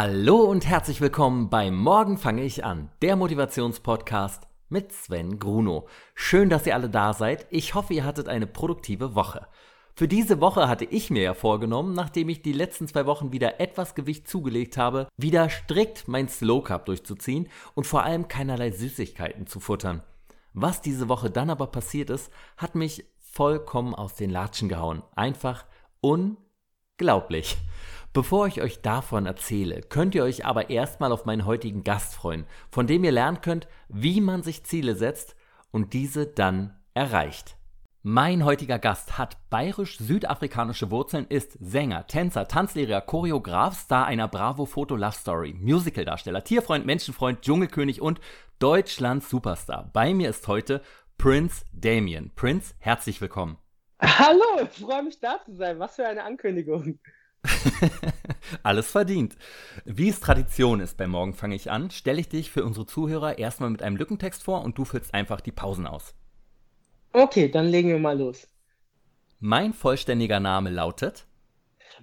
[0.00, 5.88] Hallo und herzlich willkommen bei Morgen fange ich an, der Motivationspodcast mit Sven Gruno.
[6.14, 7.48] Schön, dass ihr alle da seid.
[7.50, 9.48] Ich hoffe, ihr hattet eine produktive Woche.
[9.96, 13.58] Für diese Woche hatte ich mir ja vorgenommen, nachdem ich die letzten zwei Wochen wieder
[13.58, 19.48] etwas Gewicht zugelegt habe, wieder strikt mein Slow Cup durchzuziehen und vor allem keinerlei Süßigkeiten
[19.48, 20.04] zu futtern.
[20.52, 25.02] Was diese Woche dann aber passiert ist, hat mich vollkommen aus den Latschen gehauen.
[25.16, 25.64] Einfach
[26.00, 27.56] unglaublich.
[28.18, 32.46] Bevor ich euch davon erzähle, könnt ihr euch aber erstmal auf meinen heutigen Gast freuen,
[32.68, 35.36] von dem ihr lernen könnt, wie man sich Ziele setzt
[35.70, 37.54] und diese dann erreicht.
[38.02, 44.96] Mein heutiger Gast hat bayerisch-südafrikanische Wurzeln, ist Sänger, Tänzer, Tanzlehrer, Choreograf, Star einer Bravo Foto
[44.96, 48.20] Love Story, Musicaldarsteller, Tierfreund, Menschenfreund, Dschungelkönig und
[48.58, 49.90] Deutschlands Superstar.
[49.92, 50.82] Bei mir ist heute
[51.18, 52.32] Prince Damien.
[52.34, 53.58] Prince, herzlich willkommen.
[54.02, 55.78] Hallo, ich freue mich da zu sein.
[55.78, 56.98] Was für eine Ankündigung.
[58.62, 59.36] Alles verdient.
[59.84, 63.38] Wie es Tradition ist, beim Morgen fange ich an, stelle ich dich für unsere Zuhörer
[63.38, 66.14] erstmal mit einem Lückentext vor und du füllst einfach die Pausen aus.
[67.12, 68.48] Okay, dann legen wir mal los.
[69.40, 71.26] Mein vollständiger Name lautet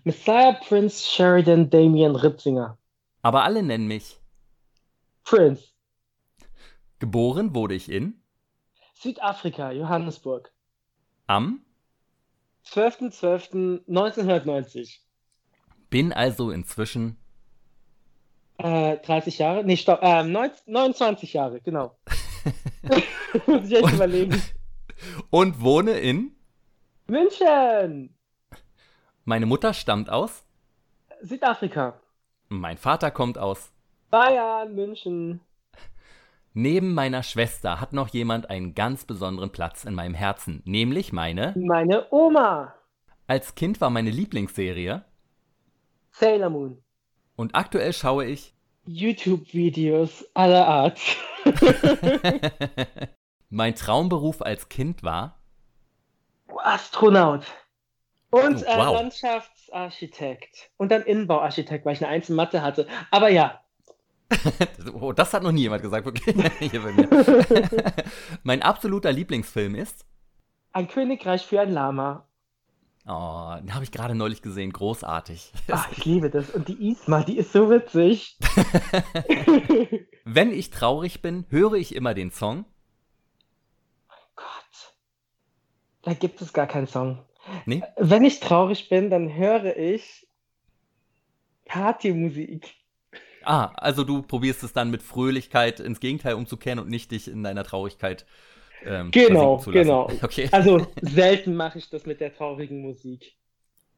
[0.04, 2.78] Messiah Prince Sheridan Damian Ritzinger.
[3.22, 4.20] Aber alle nennen mich
[5.24, 5.70] Prince.
[7.00, 8.22] Geboren wurde ich in
[8.94, 10.54] Südafrika, Johannesburg.
[11.28, 11.66] Am
[12.68, 15.05] 12.12.1990.
[15.96, 17.16] Bin also inzwischen
[18.58, 19.64] Äh, 30 Jahre?
[19.64, 20.02] Nee, stopp.
[20.04, 21.98] Äh, 29 Jahre, genau.
[23.48, 24.42] Muss ich echt Und- überlegen.
[25.30, 26.36] und wohne in.
[27.08, 28.14] München!
[29.24, 30.44] Meine Mutter stammt aus.
[31.22, 31.98] Südafrika.
[32.50, 33.72] Mein Vater kommt aus.
[34.12, 35.40] Bayern, München.
[36.54, 41.54] Neben meiner Schwester hat noch jemand einen ganz besonderen Platz in meinem Herzen, nämlich meine.
[41.56, 42.74] Meine Oma.
[43.28, 45.06] Als Kind war meine Lieblingsserie
[46.18, 46.84] Sailor Moon.
[47.36, 48.54] und aktuell schaue ich.
[48.88, 51.00] YouTube-Videos aller Art.
[53.50, 55.40] mein Traumberuf als Kind war.
[56.64, 57.46] Astronaut.
[58.30, 58.94] Und Oh, äh, wow.
[58.96, 60.70] Landschaftsarchitekt.
[60.78, 62.88] Und dann Innenbauarchitekt, weil ich eine Eins in Mathe hatte.
[63.12, 63.62] Aber ja.
[64.94, 66.36] Oh, das hat noch nie jemand gesagt, wirklich.
[66.60, 67.94] Hier bei mir.
[68.44, 70.06] mein absoluter Lieblingsfilm ist.
[70.74, 72.28] Ein Königreich für ein Lama.
[73.08, 74.74] Oh, den habe ich gerade neulich gesehen.
[74.74, 75.52] Großartig.
[75.72, 76.50] Ach, ich liebe das.
[76.50, 78.38] Und die Isma, die ist so witzig.
[80.26, 82.66] Wenn ich traurig bin, höre ich immer den Song.
[84.36, 84.96] Gott.
[86.02, 87.24] Da gibt es gar keinen Song.
[87.68, 87.84] Nee?
[87.96, 90.28] Wenn ich traurig bin, dann höre ich
[91.66, 92.74] Partymusik.
[93.44, 97.44] Ah, also du probierst es dann mit Fröhlichkeit ins Gegenteil umzukehren und nicht dich in
[97.44, 98.26] deiner Traurigkeit
[98.86, 100.10] ähm, Genau, genau.
[100.22, 103.36] Okay, Also selten mache ich das mit der traurigen Musik.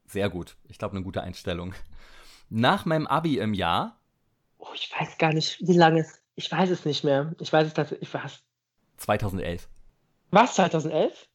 [0.06, 0.56] sehr gut.
[0.68, 1.74] Ich glaube, eine gute Einstellung.
[2.50, 3.94] Nach meinem Abi im Jahr
[4.58, 6.20] Oh, ich weiß gar nicht, wie lange es.
[6.34, 7.32] Ich weiß es nicht mehr.
[7.40, 8.12] Ich weiß es tatsächlich.
[8.12, 8.42] Was?
[8.96, 9.68] 2011.
[10.32, 10.54] Was?
[10.56, 11.28] 2011?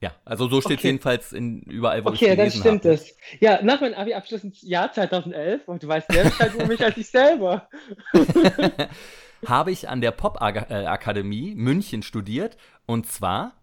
[0.00, 0.88] Ja, also so steht Okay.
[0.88, 2.94] jedenfalls in überall, wo ich Okay, dann stimmt habe.
[2.94, 3.14] es.
[3.40, 6.96] Ja, nach meinem Abi-Abschluss im Jahr 2011, und du weißt mehr Bescheid über mich als
[6.96, 7.68] ich selber.
[9.46, 12.56] habe ich an der Pop-Akademie München studiert
[12.90, 13.54] und zwar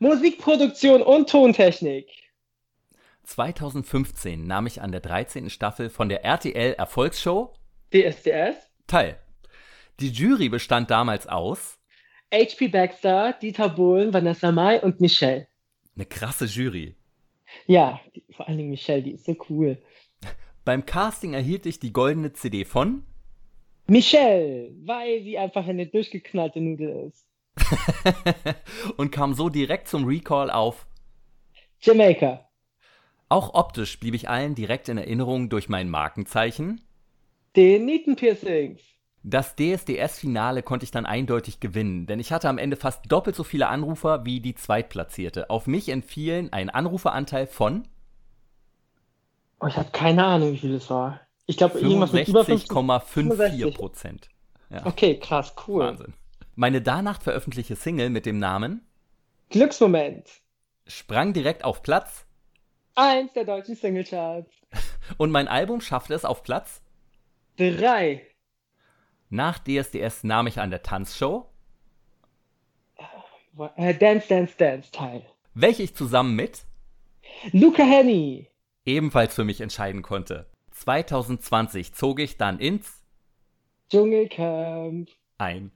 [0.00, 2.08] Musikproduktion und Tontechnik.
[3.22, 5.48] 2015 nahm ich an der 13.
[5.48, 7.54] Staffel von der RTL Erfolgsshow
[7.92, 8.56] DSDS.
[8.86, 9.18] teil.
[10.00, 11.78] Die Jury bestand damals aus
[12.32, 15.46] HP Baxter, Dieter Bohlen, Vanessa Mai und Michelle.
[15.94, 16.96] eine krasse Jury.
[17.66, 18.00] Ja,
[18.32, 19.80] vor allen Dingen Michelle, die ist so cool.
[20.64, 23.04] Beim Casting erhielt ich die goldene CD von
[23.86, 27.26] Michelle, weil sie einfach eine durchgeknallte Nudel ist.
[28.96, 30.86] und kam so direkt zum Recall auf.
[31.80, 32.48] Jamaica.
[33.28, 36.80] Auch optisch blieb ich allen direkt in Erinnerung durch mein Markenzeichen.
[37.56, 38.80] Den Nietenpiercings.
[39.22, 43.42] Das DSDS-Finale konnte ich dann eindeutig gewinnen, denn ich hatte am Ende fast doppelt so
[43.42, 45.48] viele Anrufer wie die Zweitplatzierte.
[45.48, 47.88] Auf mich entfielen ein Anruferanteil von
[49.60, 51.20] Oh, ich habe keine Ahnung, wie viel es war.
[51.46, 52.70] Ich glaube, irgendwas mit über 50.
[52.70, 54.28] 65,54 Prozent.
[54.68, 55.84] Ja, Okay, krass, cool.
[55.84, 56.12] Wahnsinn.
[56.56, 58.86] Meine danach veröffentlichte Single mit dem Namen
[59.50, 60.28] Glücksmoment.
[60.86, 62.26] sprang direkt auf Platz
[62.96, 64.52] Eins der deutschen Singlecharts.
[65.18, 66.80] und mein Album schaffte es auf Platz.
[67.56, 68.24] Drei.
[69.30, 71.50] Nach DSDS nahm ich an der Tanzshow,
[73.76, 75.24] Äh, Dance, Dance, Dance Teil.
[75.54, 76.64] welche ich zusammen mit
[77.52, 78.48] Luca Henny.
[78.84, 80.46] ebenfalls für mich entscheiden konnte.
[80.72, 83.02] 2020 zog ich dann ins
[83.90, 85.08] Dschungelcamp.
[85.38, 85.72] ein.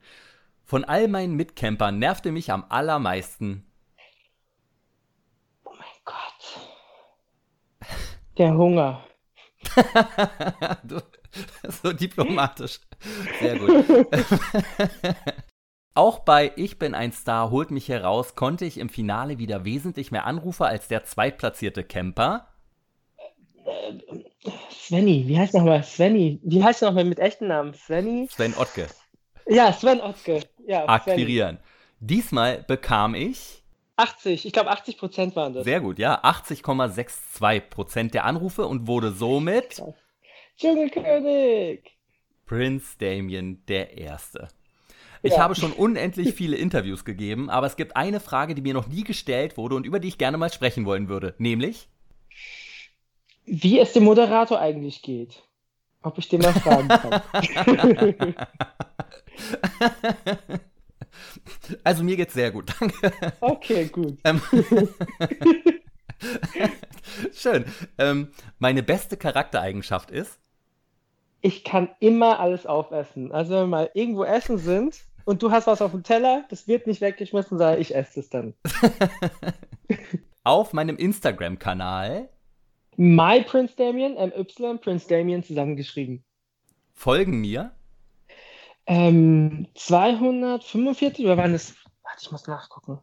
[0.69, 3.65] Von all meinen Mitcampern nervte mich am allermeisten.
[5.65, 7.89] Oh mein Gott.
[8.37, 9.03] Der Hunger.
[10.83, 11.01] du,
[11.81, 12.81] so diplomatisch.
[13.39, 13.83] Sehr gut.
[15.95, 20.11] Auch bei Ich bin ein Star holt mich heraus konnte ich im Finale wieder wesentlich
[20.11, 22.47] mehr Anrufe als der zweitplatzierte Camper.
[24.69, 25.81] Svenny, wie heißt nochmal?
[25.81, 27.73] Svenny, wie heißt nochmal mit echten Namen?
[27.73, 28.27] Svenny?
[28.29, 28.85] Sven Ottke.
[29.49, 30.41] Ja, Sven Ottke.
[30.69, 31.57] Ja, Akquirieren.
[31.99, 33.63] Diesmal bekam ich
[33.95, 35.63] 80, ich glaube 80 Prozent waren das.
[35.63, 36.23] Sehr gut, ja.
[36.23, 39.81] 80,62 Prozent der Anrufe und wurde somit
[40.59, 41.97] Dschungelkönig.
[42.45, 44.49] Prince Damien der Erste.
[45.23, 45.39] Ich ja.
[45.39, 49.03] habe schon unendlich viele Interviews gegeben, aber es gibt eine Frage, die mir noch nie
[49.03, 51.89] gestellt wurde und über die ich gerne mal sprechen wollen würde, nämlich
[53.45, 55.41] wie es dem Moderator eigentlich geht.
[56.01, 58.35] Ob ich den mal fragen kann.
[61.83, 63.11] Also mir geht's sehr gut, danke.
[63.39, 64.17] Okay, gut.
[64.23, 64.41] Ähm,
[67.33, 67.65] schön.
[67.97, 68.29] Ähm,
[68.59, 70.39] meine beste Charaktereigenschaft ist?
[71.41, 73.31] Ich kann immer alles aufessen.
[73.31, 76.67] Also wenn wir mal irgendwo essen sind und du hast was auf dem Teller, das
[76.67, 78.53] wird nicht weggeschmissen, sondern ich esse es dann.
[80.43, 82.29] auf meinem Instagram-Kanal
[83.01, 86.21] My Prince Damien, MY Prince Damien zusammengeschrieben.
[86.91, 87.71] Folgen mir?
[88.87, 91.75] Ähm, 245 oder waren es?
[92.03, 92.99] Warte, ich muss nachgucken.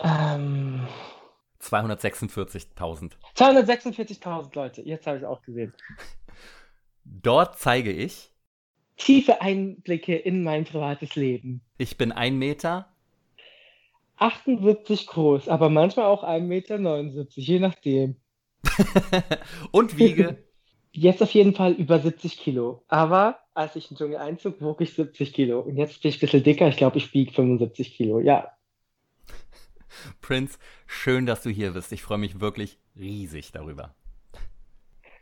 [0.00, 0.86] Ähm,
[1.62, 3.12] 246.000.
[3.34, 5.72] 246.000 Leute, jetzt habe ich es auch gesehen.
[7.04, 8.32] Dort zeige ich
[8.98, 11.62] tiefe Einblicke in mein privates Leben.
[11.78, 12.92] Ich bin ein Meter
[14.16, 18.16] 78 groß, aber manchmal auch 1,79 Meter, je nachdem.
[19.72, 20.44] Und wiege
[20.96, 22.84] Jetzt auf jeden Fall über 70 Kilo.
[22.86, 25.58] Aber als ich in den Dschungel einzog, wog ich 70 Kilo.
[25.58, 26.68] Und jetzt bin ich ein bisschen dicker.
[26.68, 28.20] Ich glaube, ich wiege 75 Kilo.
[28.20, 28.52] Ja.
[30.20, 30.56] Prince,
[30.86, 31.90] schön, dass du hier bist.
[31.90, 33.92] Ich freue mich wirklich riesig darüber.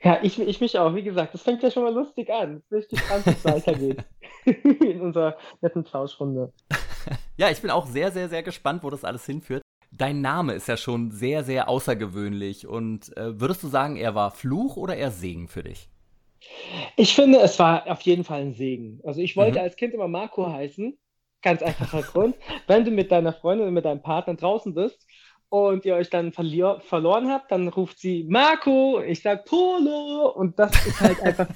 [0.03, 0.94] Ja, ich, ich mich auch.
[0.94, 2.56] Wie gesagt, das fängt ja schon mal lustig an.
[2.56, 4.05] Es ist richtig spannend, wie es weitergeht.
[4.44, 6.53] in unserer netten Tauschrunde.
[7.39, 9.62] Ja, ich bin auch sehr, sehr, sehr gespannt, wo das alles hinführt.
[9.94, 12.67] Dein Name ist ja schon sehr, sehr außergewöhnlich.
[12.67, 15.91] Und äh, würdest du sagen, er war Fluch oder eher Segen für dich?
[16.97, 19.00] Ich finde, es war auf jeden Fall ein Segen.
[19.05, 19.65] Also ich wollte mhm.
[19.65, 20.97] als Kind immer Marco heißen.
[21.43, 22.37] Ganz einfacher Grund.
[22.67, 25.06] Wenn du mit deiner Freundin und mit deinem Partner draußen bist
[25.50, 30.73] und ihr euch dann verloren habt, dann ruft sie Marco, ich sag Polo und das
[30.87, 31.49] ist halt einfach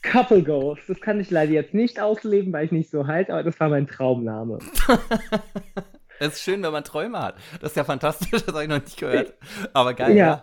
[0.00, 0.80] Couple Goals.
[0.88, 3.68] Das kann ich leider jetzt nicht ausleben, weil ich nicht so halt, aber das war
[3.68, 4.58] mein Traumname.
[6.20, 7.36] Es ist schön, wenn man Träume hat.
[7.60, 9.34] Das ist ja fantastisch, das habe ich noch nicht gehört.
[9.72, 10.26] Aber geil, ja.
[10.26, 10.42] ja.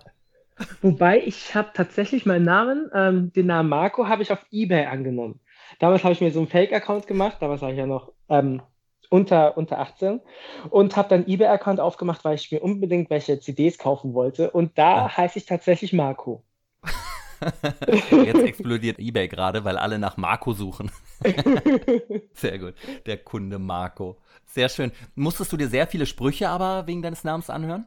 [0.81, 5.39] Wobei ich habe tatsächlich meinen Namen, ähm, den Namen Marco, habe ich auf Ebay angenommen.
[5.79, 8.61] Damals habe ich mir so einen Fake-Account gemacht, damals war ich ja noch ähm,
[9.09, 10.21] unter, unter 18
[10.69, 14.51] und habe dann Ebay-Account aufgemacht, weil ich mir unbedingt welche CDs kaufen wollte.
[14.51, 15.17] Und da ja.
[15.17, 16.43] heiße ich tatsächlich Marco.
[18.11, 20.91] Jetzt explodiert eBay gerade, weil alle nach Marco suchen.
[22.33, 22.75] Sehr gut.
[23.05, 24.17] Der Kunde Marco.
[24.45, 24.91] Sehr schön.
[25.15, 27.85] Musstest du dir sehr viele Sprüche aber wegen deines Namens anhören?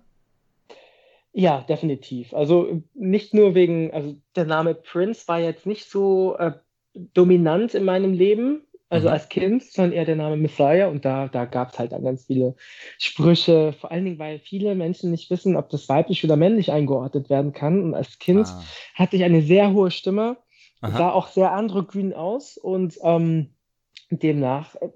[1.32, 2.32] Ja, definitiv.
[2.32, 6.52] Also nicht nur wegen, also der Name Prince war jetzt nicht so äh,
[6.94, 9.12] dominant in meinem Leben, also mhm.
[9.12, 12.26] als Kind, sondern eher der Name Messiah und da, da gab es halt dann ganz
[12.26, 12.54] viele
[12.98, 17.30] Sprüche, vor allen Dingen, weil viele Menschen nicht wissen, ob das weiblich oder männlich eingeordnet
[17.30, 17.82] werden kann.
[17.82, 18.62] Und als Kind ah.
[18.94, 20.36] hatte ich eine sehr hohe Stimme,
[20.80, 20.96] Aha.
[20.96, 23.54] sah auch sehr androgyn aus und ähm,
[24.10, 24.88] demnach äh,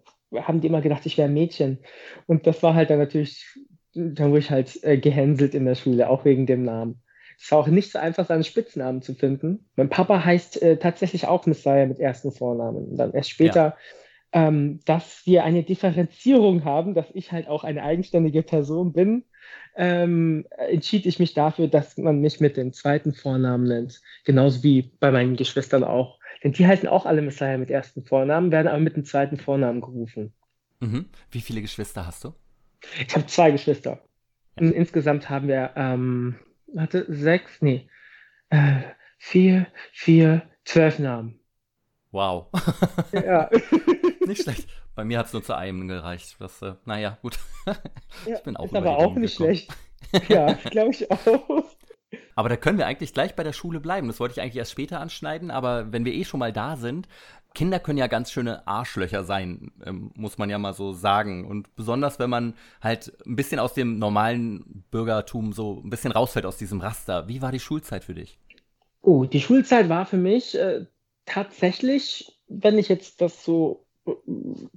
[0.42, 1.78] haben die immer gedacht, ich wäre ein Mädchen.
[2.26, 3.46] Und das war halt dann natürlich,
[3.94, 7.02] da wurde ich halt äh, gehänselt in der Schule, auch wegen dem Namen.
[7.40, 9.68] Es war auch nicht so einfach, seinen Spitznamen zu finden.
[9.76, 12.88] Mein Papa heißt äh, tatsächlich auch Messiah mit ersten Vornamen.
[12.88, 13.76] Und dann erst später,
[14.34, 14.48] ja.
[14.48, 19.24] ähm, dass wir eine Differenzierung haben, dass ich halt auch eine eigenständige Person bin,
[19.76, 24.00] ähm, entschied ich mich dafür, dass man mich mit dem zweiten Vornamen nennt.
[24.24, 26.18] Genauso wie bei meinen Geschwistern auch.
[26.42, 29.80] Denn die heißen auch alle Messiah mit ersten Vornamen, werden aber mit dem zweiten Vornamen
[29.80, 30.32] gerufen.
[30.80, 31.06] Mhm.
[31.30, 32.34] Wie viele Geschwister hast du?
[33.06, 34.00] Ich habe zwei Geschwister.
[34.58, 36.36] Und insgesamt haben wir ähm,
[36.74, 37.88] warte, sechs, nee,
[38.50, 38.80] äh,
[39.18, 41.40] vier, vier, zwölf Namen.
[42.10, 42.46] Wow.
[43.12, 43.50] Ja.
[44.26, 44.68] nicht schlecht.
[44.94, 46.36] Bei mir hat es nur zu einem gereicht.
[46.40, 47.38] Das, äh, naja, gut.
[48.26, 49.56] ich bin auch ist aber auch nicht gekommen.
[49.56, 49.72] schlecht.
[50.28, 51.64] Ja, glaube ich auch.
[52.34, 54.06] Aber da können wir eigentlich gleich bei der Schule bleiben.
[54.06, 57.08] Das wollte ich eigentlich erst später anschneiden, aber wenn wir eh schon mal da sind,
[57.54, 61.44] Kinder können ja ganz schöne Arschlöcher sein, ähm, muss man ja mal so sagen.
[61.44, 66.46] Und besonders, wenn man halt ein bisschen aus dem normalen Bürgertum so ein bisschen rausfällt
[66.46, 67.28] aus diesem Raster.
[67.28, 68.38] Wie war die Schulzeit für dich?
[69.00, 70.86] Oh, die Schulzeit war für mich äh,
[71.24, 73.87] tatsächlich, wenn ich jetzt das so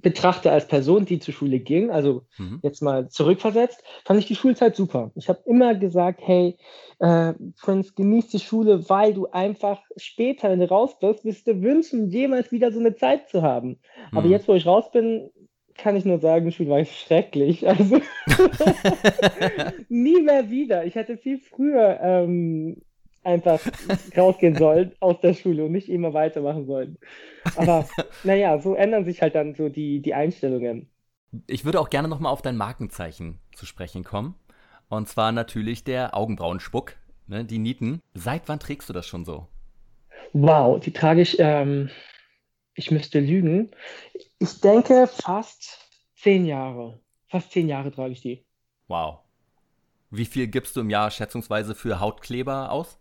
[0.00, 2.60] betrachte als Person, die zur Schule ging, also mhm.
[2.62, 5.10] jetzt mal zurückversetzt, fand ich die Schulzeit super.
[5.14, 6.56] Ich habe immer gesagt, hey,
[6.98, 11.62] äh, Prince, genieß die Schule, weil du einfach später, wenn du raus bist, wirst du
[11.62, 13.80] wünschen, jemals wieder so eine Zeit zu haben.
[14.10, 14.18] Mhm.
[14.18, 15.30] Aber jetzt, wo ich raus bin,
[15.74, 17.66] kann ich nur sagen, Schule war schrecklich.
[17.72, 18.00] Also
[19.88, 20.84] nie mehr wieder.
[20.84, 22.82] Ich hätte viel früher ähm,
[23.24, 23.60] einfach
[24.16, 26.98] rausgehen sollen aus der Schule und nicht immer weitermachen sollen.
[27.56, 27.88] Aber
[28.24, 30.88] naja, so ändern sich halt dann so die, die Einstellungen.
[31.46, 34.34] Ich würde auch gerne nochmal auf dein Markenzeichen zu sprechen kommen.
[34.88, 38.00] Und zwar natürlich der Augenbrauenspuck, ne, die Nieten.
[38.12, 39.48] Seit wann trägst du das schon so?
[40.34, 41.90] Wow, die trage ich, ähm,
[42.74, 43.70] ich müsste lügen.
[44.38, 45.78] Ich denke fast
[46.16, 47.00] zehn Jahre.
[47.28, 48.44] Fast zehn Jahre trage ich die.
[48.88, 49.20] Wow.
[50.10, 52.98] Wie viel gibst du im Jahr schätzungsweise für Hautkleber aus?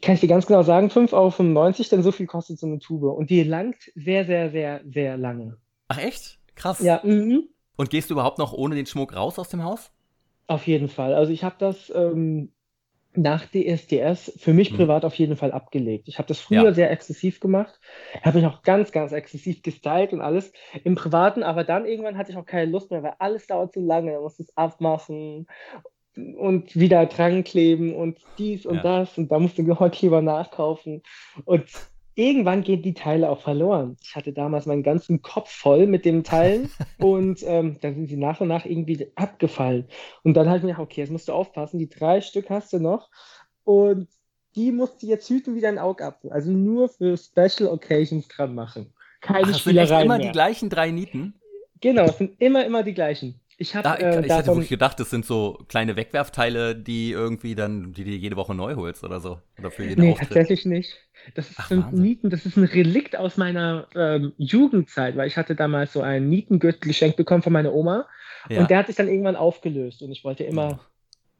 [0.00, 3.04] Kann ich dir ganz genau sagen, 5,95 Euro, denn so viel kostet so eine Tube.
[3.04, 5.56] Und die langt sehr, sehr, sehr, sehr lange.
[5.88, 6.38] Ach echt?
[6.54, 6.80] Krass.
[6.80, 7.00] Ja.
[7.04, 7.48] Mhm.
[7.76, 9.90] Und gehst du überhaupt noch ohne den Schmuck raus aus dem Haus?
[10.46, 11.14] Auf jeden Fall.
[11.14, 12.52] Also ich habe das ähm,
[13.16, 14.76] nach DSDS für mich mhm.
[14.76, 16.08] privat auf jeden Fall abgelegt.
[16.08, 16.72] Ich habe das früher ja.
[16.72, 17.78] sehr exzessiv gemacht,
[18.22, 20.52] habe mich auch ganz, ganz exzessiv gestylt und alles
[20.84, 23.80] im Privaten, aber dann irgendwann hatte ich auch keine Lust mehr, weil alles dauert zu
[23.80, 25.46] lange, man muss es abmachen
[26.16, 28.82] und wieder dran kleben und dies und ja.
[28.82, 31.02] das und da musst du Gehäukleber nachkaufen
[31.44, 31.64] und
[32.16, 33.96] irgendwann gehen die Teile auch verloren.
[34.02, 38.16] Ich hatte damals meinen ganzen Kopf voll mit den Teilen und ähm, dann sind sie
[38.16, 39.86] nach und nach irgendwie abgefallen.
[40.22, 43.10] Und dann halt mir, okay, jetzt musst du aufpassen, die drei Stück hast du noch
[43.64, 44.08] und
[44.56, 46.32] die musst du jetzt hüten wie dein Augapfel.
[46.32, 48.94] Also nur für Special Occasions dran machen.
[49.20, 50.26] Keine Ach, Spielereien sind immer mehr.
[50.26, 51.34] die gleichen drei Nieten?
[51.82, 53.38] Genau, es sind immer, immer die gleichen.
[53.58, 57.54] Ich, hab, ah, äh, ich hätte wirklich gedacht, das sind so kleine Wegwerfteile, die irgendwie
[57.54, 59.38] dann, die dir jede Woche neu holst oder so.
[59.58, 60.28] Oder für jeden nee, Auftritt.
[60.28, 60.94] tatsächlich nicht.
[61.34, 65.38] Das ist Ach, ein Nieten, das ist ein Relikt aus meiner ähm, Jugendzeit, weil ich
[65.38, 68.06] hatte damals so einen Nietengürtel geschenkt bekommen von meiner Oma
[68.50, 68.60] ja.
[68.60, 70.78] und der hat sich dann irgendwann aufgelöst und ich wollte immer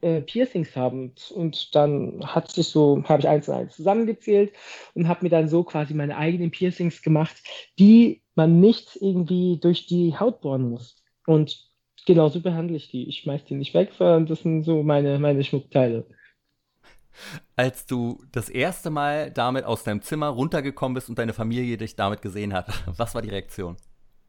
[0.00, 4.52] äh, Piercings haben und dann hat sich so, habe ich eins und eins zusammengezählt
[4.94, 7.36] und habe mir dann so quasi meine eigenen Piercings gemacht,
[7.78, 10.96] die man nicht irgendwie durch die Haut bohren muss.
[11.26, 11.66] Und
[12.06, 13.06] genauso behandle ich die.
[13.08, 16.06] Ich schmeiß die nicht weg, sondern das sind so meine, meine Schmuckteile.
[17.56, 21.96] Als du das erste Mal damit aus deinem Zimmer runtergekommen bist und deine Familie dich
[21.96, 23.76] damit gesehen hat, was war die Reaktion?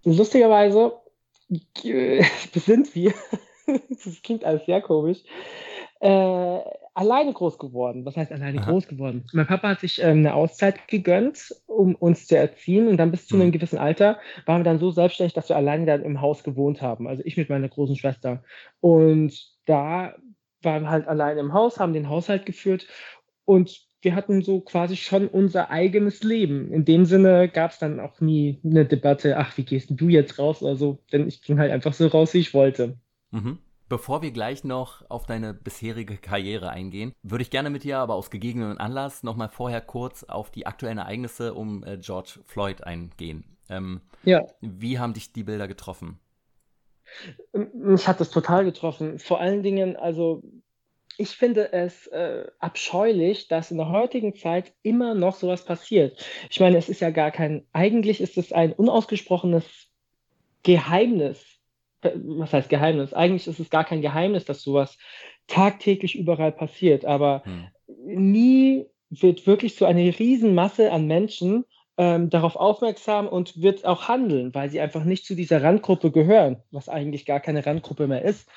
[0.03, 0.93] Lustigerweise
[1.49, 3.13] sind wir,
[3.89, 5.19] das klingt alles sehr komisch,
[5.99, 6.59] äh,
[6.97, 8.05] alleine groß geworden.
[8.05, 8.71] Was heißt alleine Aha.
[8.71, 9.23] groß geworden?
[9.31, 12.87] Mein Papa hat sich ähm, eine Auszeit gegönnt, um uns zu erziehen.
[12.87, 13.51] Und dann bis zu einem mhm.
[13.51, 17.07] gewissen Alter waren wir dann so selbstständig, dass wir alleine dann im Haus gewohnt haben.
[17.07, 18.43] Also ich mit meiner großen Schwester.
[18.79, 19.33] Und
[19.65, 20.15] da
[20.63, 22.87] waren wir halt alleine im Haus, haben den Haushalt geführt
[23.45, 26.71] und wir hatten so quasi schon unser eigenes Leben.
[26.71, 30.39] In dem Sinne gab es dann auch nie eine Debatte, ach, wie gehst du jetzt
[30.39, 32.97] raus oder so, denn ich ging halt einfach so raus, wie ich wollte.
[33.31, 33.59] Mhm.
[33.89, 38.15] Bevor wir gleich noch auf deine bisherige Karriere eingehen, würde ich gerne mit dir aber
[38.15, 43.45] aus gegebenem Anlass nochmal vorher kurz auf die aktuellen Ereignisse um äh, George Floyd eingehen.
[43.69, 44.45] Ähm, ja.
[44.59, 46.19] Wie haben dich die Bilder getroffen?
[47.53, 49.19] Mich hat das total getroffen.
[49.19, 50.43] Vor allen Dingen, also
[51.17, 56.23] ich finde es äh, abscheulich, dass in der heutigen Zeit immer noch sowas passiert.
[56.49, 59.65] Ich meine, es ist ja gar kein, eigentlich ist es ein unausgesprochenes
[60.63, 61.56] Geheimnis,
[62.01, 63.13] was heißt Geheimnis?
[63.13, 64.97] Eigentlich ist es gar kein Geheimnis, dass sowas
[65.47, 67.67] tagtäglich überall passiert, aber hm.
[68.05, 71.65] nie wird wirklich so eine Riesenmasse an Menschen
[71.97, 76.61] ähm, darauf aufmerksam und wird auch handeln, weil sie einfach nicht zu dieser Randgruppe gehören,
[76.71, 78.49] was eigentlich gar keine Randgruppe mehr ist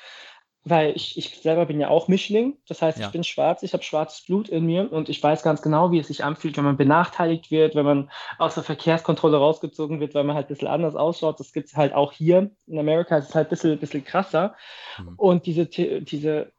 [0.63, 3.07] weil ich, ich selber bin ja auch Mischling, das heißt, ja.
[3.07, 5.99] ich bin schwarz, ich habe schwarzes Blut in mir und ich weiß ganz genau, wie
[5.99, 10.23] es sich anfühlt, wenn man benachteiligt wird, wenn man aus der Verkehrskontrolle rausgezogen wird, weil
[10.23, 11.39] man halt ein bisschen anders ausschaut.
[11.39, 12.51] Das gibt es halt auch hier.
[12.67, 14.55] In Amerika ist es halt ein bisschen, bisschen krasser.
[14.99, 15.13] Mhm.
[15.17, 16.51] Und diese, diese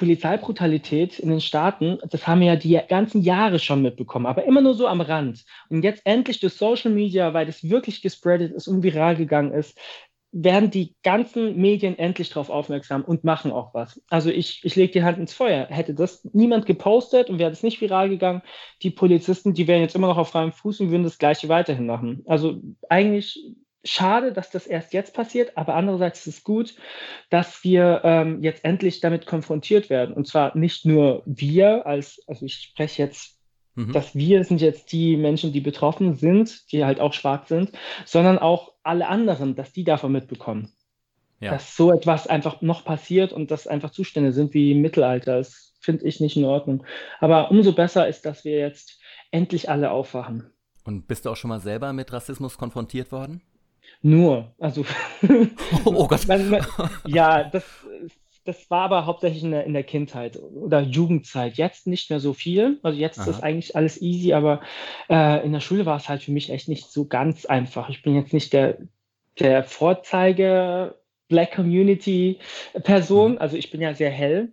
[0.00, 4.62] Polizeibrutalität in den Staaten, das haben wir ja die ganzen Jahre schon mitbekommen, aber immer
[4.62, 5.44] nur so am Rand.
[5.68, 9.78] Und jetzt endlich durch Social Media, weil das wirklich gespreadet ist und viral gegangen ist,
[10.32, 14.00] werden die ganzen Medien endlich darauf aufmerksam und machen auch was.
[14.08, 15.66] Also ich, ich lege die Hand ins Feuer.
[15.66, 18.42] Hätte das niemand gepostet und wäre das nicht viral gegangen,
[18.82, 21.86] die Polizisten, die wären jetzt immer noch auf freiem Fuß und würden das Gleiche weiterhin
[21.86, 22.22] machen.
[22.26, 23.40] Also eigentlich
[23.82, 26.74] schade, dass das erst jetzt passiert, aber andererseits ist es gut,
[27.30, 30.14] dass wir ähm, jetzt endlich damit konfrontiert werden.
[30.14, 33.39] Und zwar nicht nur wir als, also ich spreche jetzt
[33.74, 33.92] Mhm.
[33.92, 37.72] Dass wir sind jetzt die Menschen, die betroffen sind, die halt auch schwarz sind,
[38.04, 40.72] sondern auch alle anderen, dass die davon mitbekommen.
[41.40, 41.52] Ja.
[41.52, 45.38] Dass so etwas einfach noch passiert und dass einfach Zustände sind wie im Mittelalter.
[45.38, 46.84] Das finde ich nicht in Ordnung.
[47.20, 49.00] Aber umso besser ist, dass wir jetzt
[49.30, 50.52] endlich alle aufwachen.
[50.84, 53.42] Und bist du auch schon mal selber mit Rassismus konfrontiert worden?
[54.02, 54.84] Nur, also
[55.22, 55.46] Oh,
[55.84, 56.26] oh Gott.
[56.28, 56.66] man, man,
[57.06, 57.64] ja, das,
[58.44, 61.56] das war aber hauptsächlich in der, in der Kindheit oder Jugendzeit.
[61.56, 62.78] Jetzt nicht mehr so viel.
[62.82, 63.30] Also jetzt Aha.
[63.30, 64.60] ist eigentlich alles easy, aber
[65.08, 67.88] äh, in der Schule war es halt für mich echt nicht so ganz einfach.
[67.90, 68.78] Ich bin jetzt nicht der,
[69.38, 70.96] der Vorzeige
[71.28, 72.38] Black Community
[72.82, 73.32] Person.
[73.32, 73.38] Mhm.
[73.38, 74.52] Also ich bin ja sehr hell.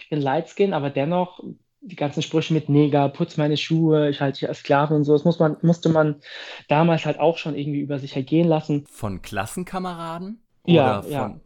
[0.00, 1.42] Ich bin light skin, aber dennoch
[1.80, 5.12] die ganzen Sprüche mit Neger, putz meine Schuhe, ich halte dich als Sklave und so,
[5.12, 6.16] das muss man, musste man
[6.68, 8.84] damals halt auch schon irgendwie über sich ergehen lassen.
[8.90, 10.42] Von Klassenkameraden?
[10.66, 11.22] Ja, Oder ja.
[11.22, 11.40] von.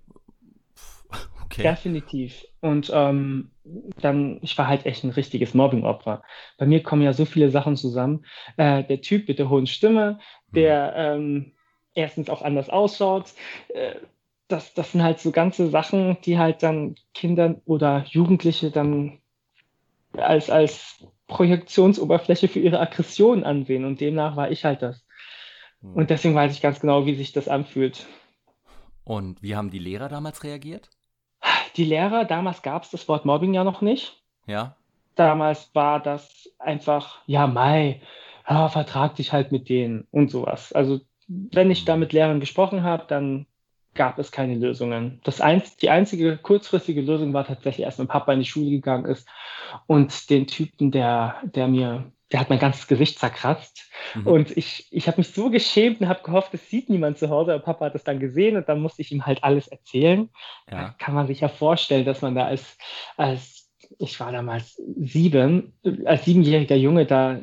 [1.53, 1.63] Okay.
[1.65, 2.45] Definitiv.
[2.61, 3.51] Und ähm,
[4.01, 6.23] dann, ich war halt echt ein richtiges Mobbing-Opfer.
[6.57, 8.25] Bei mir kommen ja so viele Sachen zusammen.
[8.57, 10.19] Äh, der Typ mit der hohen Stimme,
[10.53, 10.55] Hm.
[10.55, 11.53] der ähm,
[11.95, 13.35] erstens auch anders ausschaut.
[13.69, 13.97] Äh,
[14.49, 19.19] das, das sind halt so ganze Sachen, die halt dann Kinder oder Jugendliche dann
[20.13, 23.85] als, als Projektionsoberfläche für ihre Aggression ansehen.
[23.85, 25.05] Und demnach war ich halt das.
[25.83, 25.97] Hm.
[25.97, 28.07] Und deswegen weiß ich ganz genau, wie sich das anfühlt.
[29.05, 30.91] Und wie haben die Lehrer damals reagiert?
[31.77, 34.23] Die Lehrer, damals gab es das Wort Mobbing ja noch nicht.
[34.47, 34.77] Ja?
[35.15, 38.01] Damals war das einfach, ja, Mai,
[38.49, 40.73] ja, vertrag dich halt mit denen und sowas.
[40.73, 43.47] Also, wenn ich da mit Lehrern gesprochen habe, dann
[43.95, 45.21] gab es keine Lösungen.
[45.25, 49.05] Das einz die einzige kurzfristige Lösung war tatsächlich, als mein Papa in die Schule gegangen
[49.05, 49.29] ist
[49.87, 53.91] und den Typen, der, der mir, der hat mein ganzes Gesicht zerkratzt.
[54.15, 54.27] Mhm.
[54.27, 57.53] Und ich, ich habe mich so geschämt und habe gehofft, es sieht niemand zu Hause.
[57.53, 60.31] Aber Papa hat es dann gesehen und dann musste ich ihm halt alles erzählen.
[60.67, 60.95] Da Ja.
[60.99, 62.79] kann man sich ja vorstellen, dass man da als,
[63.17, 65.75] als ich war damals sieben,
[66.07, 67.39] als siebenjähriger Junge da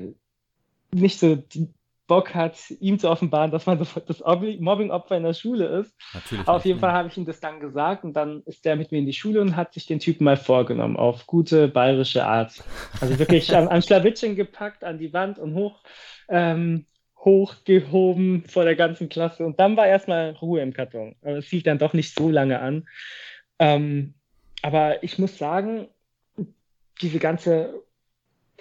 [0.92, 1.70] nicht so die
[2.10, 5.96] Bock hat, ihm zu offenbaren, dass man das Obli- Mobbing-Opfer in der Schule ist.
[6.14, 6.48] Natürlich.
[6.48, 6.98] Auf jeden Fall nee.
[6.98, 9.40] habe ich ihm das dann gesagt und dann ist der mit mir in die Schule
[9.40, 12.62] und hat sich den Typen mal vorgenommen, auf gute bayerische Art.
[13.00, 15.80] Also wirklich an, an Schlawittchen gepackt, an die Wand und hoch,
[16.28, 16.86] ähm,
[17.24, 19.46] hochgehoben vor der ganzen Klasse.
[19.46, 21.16] Und dann war erstmal Ruhe im Karton.
[21.22, 22.88] Aber es hielt dann doch nicht so lange an.
[23.60, 24.16] Ähm,
[24.62, 25.88] aber ich muss sagen,
[27.02, 27.84] diese ganze,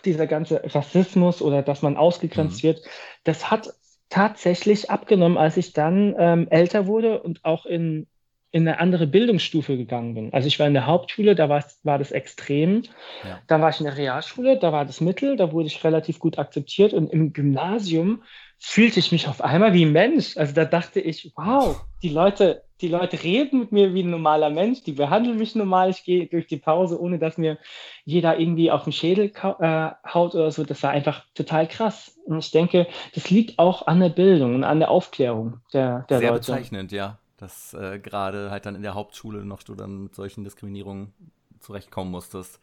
[0.04, 2.68] dieser ganze Rassismus oder dass man ausgegrenzt Mhm.
[2.68, 2.82] wird,
[3.24, 3.68] das hat
[4.08, 8.06] tatsächlich abgenommen, als ich dann ähm, älter wurde und auch in,
[8.50, 10.32] in eine andere Bildungsstufe gegangen bin.
[10.32, 12.82] Also ich war in der Hauptschule, da war, war das extrem.
[13.22, 13.40] Ja.
[13.46, 16.38] Dann war ich in der Realschule, da war das Mittel, da wurde ich relativ gut
[16.38, 16.94] akzeptiert.
[16.94, 18.22] Und im Gymnasium
[18.58, 20.36] fühlte ich mich auf einmal wie ein Mensch.
[20.36, 24.50] Also da dachte ich, wow, die Leute, die Leute reden mit mir wie ein normaler
[24.50, 27.58] Mensch, die behandeln mich normal, ich gehe durch die Pause, ohne dass mir
[28.04, 30.64] jeder irgendwie auf den Schädel äh, haut oder so.
[30.64, 32.18] Das war einfach total krass.
[32.26, 36.18] Und ich denke, das liegt auch an der Bildung und an der Aufklärung der, der
[36.18, 36.40] Sehr Leute.
[36.40, 37.18] bezeichnend, ja.
[37.36, 41.12] Dass äh, gerade halt dann in der Hauptschule noch du dann mit solchen Diskriminierungen
[41.60, 42.60] zurechtkommen musstest.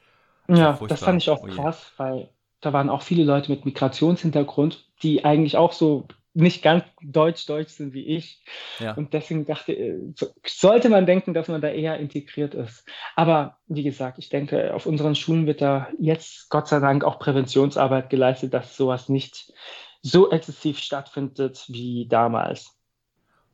[0.48, 2.30] ist Ja, das fand ich auch Oh krass, weil
[2.66, 7.94] da waren auch viele Leute mit Migrationshintergrund, die eigentlich auch so nicht ganz deutsch-deutsch sind
[7.94, 8.44] wie ich.
[8.80, 8.94] Ja.
[8.96, 12.86] Und deswegen dachte, äh, so- sollte man denken, dass man da eher integriert ist.
[13.16, 17.20] Aber wie gesagt, ich denke, auf unseren Schulen wird da jetzt Gott sei Dank auch
[17.20, 19.54] Präventionsarbeit geleistet, dass sowas nicht
[20.02, 22.78] so exzessiv stattfindet wie damals.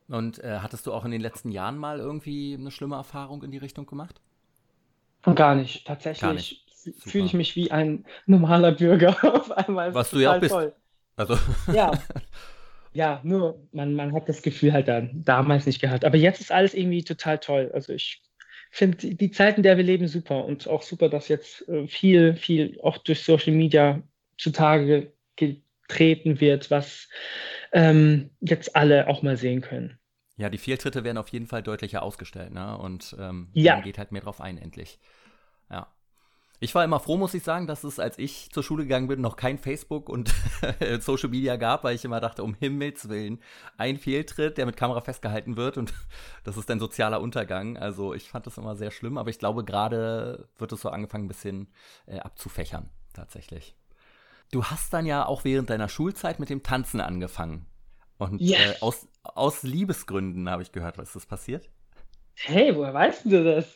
[0.07, 3.51] Und äh, hattest du auch in den letzten Jahren mal irgendwie eine schlimme Erfahrung in
[3.51, 4.19] die Richtung gemacht?
[5.23, 5.85] Gar nicht.
[5.85, 6.65] Tatsächlich Gar nicht.
[6.99, 9.93] Fühle ich mich wie ein normaler Bürger auf einmal.
[9.93, 10.51] Was du ja auch bist.
[10.53, 10.73] toll.
[11.15, 11.37] Also,
[11.71, 11.91] Ja,
[12.93, 16.05] ja, nur man, man hat das Gefühl halt dann damals nicht gehabt.
[16.05, 17.71] Aber jetzt ist alles irgendwie total toll.
[17.73, 18.21] Also ich
[18.71, 21.87] finde die, die Zeit, in der wir leben, super und auch super, dass jetzt äh,
[21.87, 24.01] viel, viel auch durch Social Media
[24.37, 27.09] zutage getreten wird, was
[27.73, 29.99] ähm, jetzt alle auch mal sehen können.
[30.37, 32.77] ja, die Fehltritte werden auf jeden Fall deutlicher ausgestellt, ne?
[32.77, 33.75] Und ähm, Ja.
[33.75, 34.99] man geht halt mehr drauf ein, endlich.
[35.69, 35.87] Ja.
[36.63, 39.19] Ich war immer froh, muss ich sagen, dass es, als ich zur Schule gegangen bin,
[39.19, 40.31] noch kein Facebook und
[40.99, 43.41] Social Media gab, weil ich immer dachte, um Himmels Willen,
[43.77, 45.91] ein Fehltritt, der mit Kamera festgehalten wird und
[46.43, 47.77] das ist ein sozialer Untergang.
[47.77, 51.25] Also ich fand das immer sehr schlimm, aber ich glaube, gerade wird es so angefangen,
[51.25, 51.67] ein bisschen
[52.05, 53.75] äh, abzufächern, tatsächlich.
[54.51, 57.65] Du hast dann ja auch während deiner Schulzeit mit dem Tanzen angefangen.
[58.19, 58.59] Und Ja.
[58.59, 61.71] äh, aus, aus Liebesgründen habe ich gehört, was ist das passiert?
[62.35, 63.75] Hey, woher weißt du das?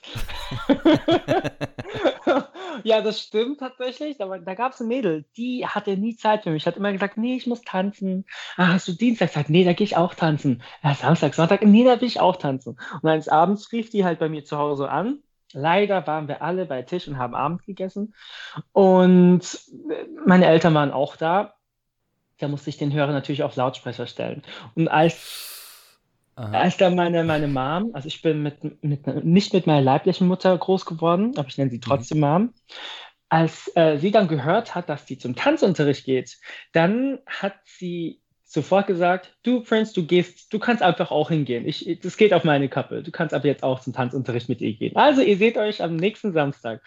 [2.83, 4.21] ja, das stimmt tatsächlich.
[4.21, 6.65] Aber da gab es ein Mädel, die hatte nie Zeit für mich.
[6.65, 8.25] Hat immer gesagt, nee, ich muss tanzen.
[8.57, 9.49] Ah, hast du Dienstag gesagt?
[9.49, 10.61] Nee, da gehe ich auch tanzen.
[10.83, 12.77] Ja, Samstag, Sonntag, nee, da will ich auch tanzen.
[13.01, 15.19] Und eines Abends rief die halt bei mir zu Hause an.
[15.53, 18.13] Leider waren wir alle bei Tisch und haben Abend gegessen.
[18.73, 19.59] Und
[20.25, 21.55] meine Eltern waren auch da.
[22.39, 24.43] Da musste ich den Hörer natürlich auf Lautsprecher stellen.
[24.75, 25.54] Und als
[26.35, 26.51] Aha.
[26.51, 30.57] als dann meine, meine Mom, also ich bin mit, mit, nicht mit meiner leiblichen Mutter
[30.57, 32.53] groß geworden, aber ich nenne sie trotzdem Mom.
[33.29, 36.37] Als äh, sie dann gehört hat, dass die zum Tanzunterricht geht,
[36.73, 41.67] dann hat sie sofort gesagt, du Prince, du gehst, du kannst einfach auch hingehen.
[41.67, 43.01] Ich, das geht auf meine Kappe.
[43.01, 44.95] Du kannst aber jetzt auch zum Tanzunterricht mit ihr gehen.
[44.95, 46.81] Also ihr seht euch am nächsten Samstag.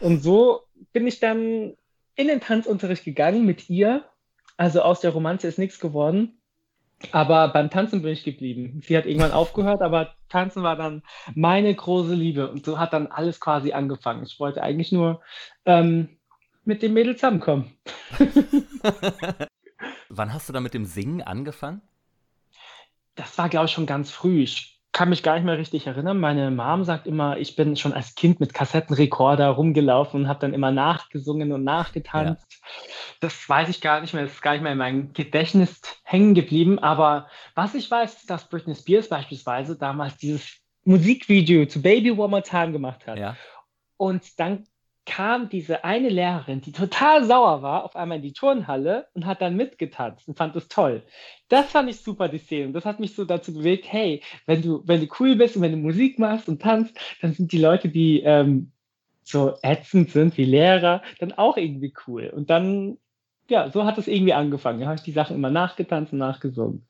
[0.00, 0.62] Und so
[0.92, 1.74] bin ich dann
[2.14, 4.04] in den Tanzunterricht gegangen mit ihr.
[4.56, 6.41] Also aus der Romanze ist nichts geworden.
[7.10, 8.80] Aber beim Tanzen bin ich geblieben.
[8.84, 11.02] Sie hat irgendwann aufgehört, aber Tanzen war dann
[11.34, 12.50] meine große Liebe.
[12.50, 14.22] Und so hat dann alles quasi angefangen.
[14.22, 15.20] Ich wollte eigentlich nur
[15.64, 16.18] ähm,
[16.64, 17.72] mit dem Mädel zusammenkommen.
[20.08, 21.82] Wann hast du da mit dem Singen angefangen?
[23.14, 24.42] Das war, glaube ich, schon ganz früh.
[24.42, 26.20] Ich kann mich gar nicht mehr richtig erinnern.
[26.20, 30.52] Meine Mom sagt immer, ich bin schon als Kind mit Kassettenrekorder rumgelaufen und habe dann
[30.52, 32.46] immer nachgesungen und nachgetanzt.
[32.50, 32.58] Ja.
[33.20, 34.24] Das weiß ich gar nicht mehr.
[34.24, 36.78] Das ist gar nicht mehr in meinem Gedächtnis hängen geblieben.
[36.78, 42.28] Aber was ich weiß, ist, dass Britney Spears beispielsweise damals dieses Musikvideo zu Baby One
[42.28, 43.18] More Time gemacht hat.
[43.18, 43.36] Ja.
[43.96, 44.66] Und dann
[45.04, 49.40] kam diese eine Lehrerin, die total sauer war, auf einmal in die Turnhalle und hat
[49.40, 51.02] dann mitgetanzt und fand es toll.
[51.48, 52.72] Das fand ich super, die Szene.
[52.72, 55.72] Das hat mich so dazu bewegt, hey, wenn du, wenn du cool bist und wenn
[55.72, 58.72] du Musik machst und tanzt, dann sind die Leute, die ähm,
[59.24, 62.28] so ätzend sind wie Lehrer, dann auch irgendwie cool.
[62.34, 62.98] Und dann,
[63.48, 64.80] ja, so hat es irgendwie angefangen.
[64.80, 66.86] Da habe ich die Sachen immer nachgetanzt und nachgesungen.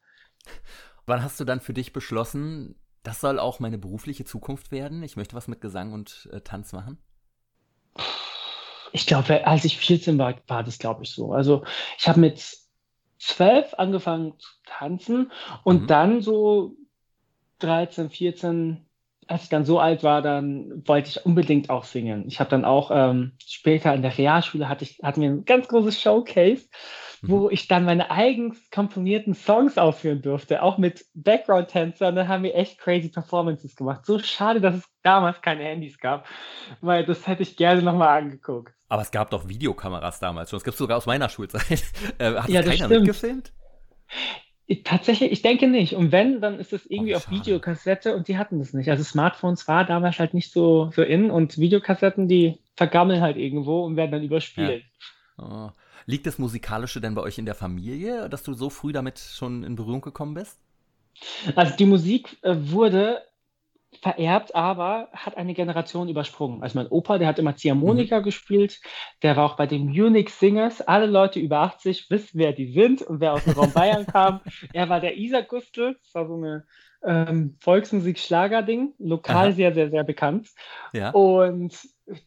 [1.06, 5.02] Wann hast du dann für dich beschlossen, das soll auch meine berufliche Zukunft werden?
[5.02, 6.98] Ich möchte was mit Gesang und äh, Tanz machen?
[8.92, 11.32] Ich glaube, als ich 14 war, war das, glaube ich, so.
[11.32, 11.64] Also
[11.98, 12.42] ich habe mit
[13.18, 15.30] zwölf angefangen zu tanzen
[15.64, 15.86] und mhm.
[15.86, 16.76] dann so
[17.60, 18.84] 13, 14,
[19.28, 22.24] als ich dann so alt war, dann wollte ich unbedingt auch singen.
[22.26, 25.68] Ich habe dann auch ähm, später in der Realschule hatte ich hatten wir ein ganz
[25.68, 26.66] großes Showcase
[27.22, 27.50] wo mhm.
[27.52, 32.16] ich dann meine eigens komponierten Songs aufführen durfte, auch mit Background-Tänzern.
[32.16, 34.04] Da haben wir echt crazy Performances gemacht.
[34.04, 36.26] So schade, dass es damals keine Handys gab,
[36.80, 38.74] weil das hätte ich gerne nochmal angeguckt.
[38.92, 40.58] Aber es gab doch Videokameras damals schon.
[40.58, 41.62] Es gibt sogar aus meiner Schulzeit.
[42.18, 43.06] Äh, hat ja, das keiner stimmt.
[43.06, 43.52] mitgefilmt?
[44.84, 45.94] Tatsächlich, ich denke nicht.
[45.94, 48.90] Und wenn, dann ist es irgendwie oh, auf Videokassette und die hatten das nicht.
[48.90, 53.82] Also Smartphones war damals halt nicht so, so in und Videokassetten, die vergammeln halt irgendwo
[53.82, 54.84] und werden dann überspielt.
[55.38, 55.70] Ja.
[55.70, 55.70] Oh.
[56.04, 59.64] Liegt das Musikalische denn bei euch in der Familie, dass du so früh damit schon
[59.64, 60.60] in Berührung gekommen bist?
[61.56, 63.22] Also die Musik äh, wurde
[64.00, 66.62] vererbt, aber hat eine Generation übersprungen.
[66.62, 68.24] Also mein Opa, der hat immer Ziehharmonika mhm.
[68.24, 68.80] gespielt,
[69.22, 70.80] der war auch bei den Munich Singers.
[70.80, 74.40] Alle Leute über 80 wissen, wer die sind und wer aus dem Raum Bayern kam.
[74.72, 76.64] Er war der Isa Gustl, das war so eine
[77.04, 79.52] ähm, Volksmusik-Schlager-Ding, lokal Aha.
[79.52, 80.48] sehr, sehr, sehr bekannt.
[80.92, 81.10] Ja.
[81.10, 81.76] Und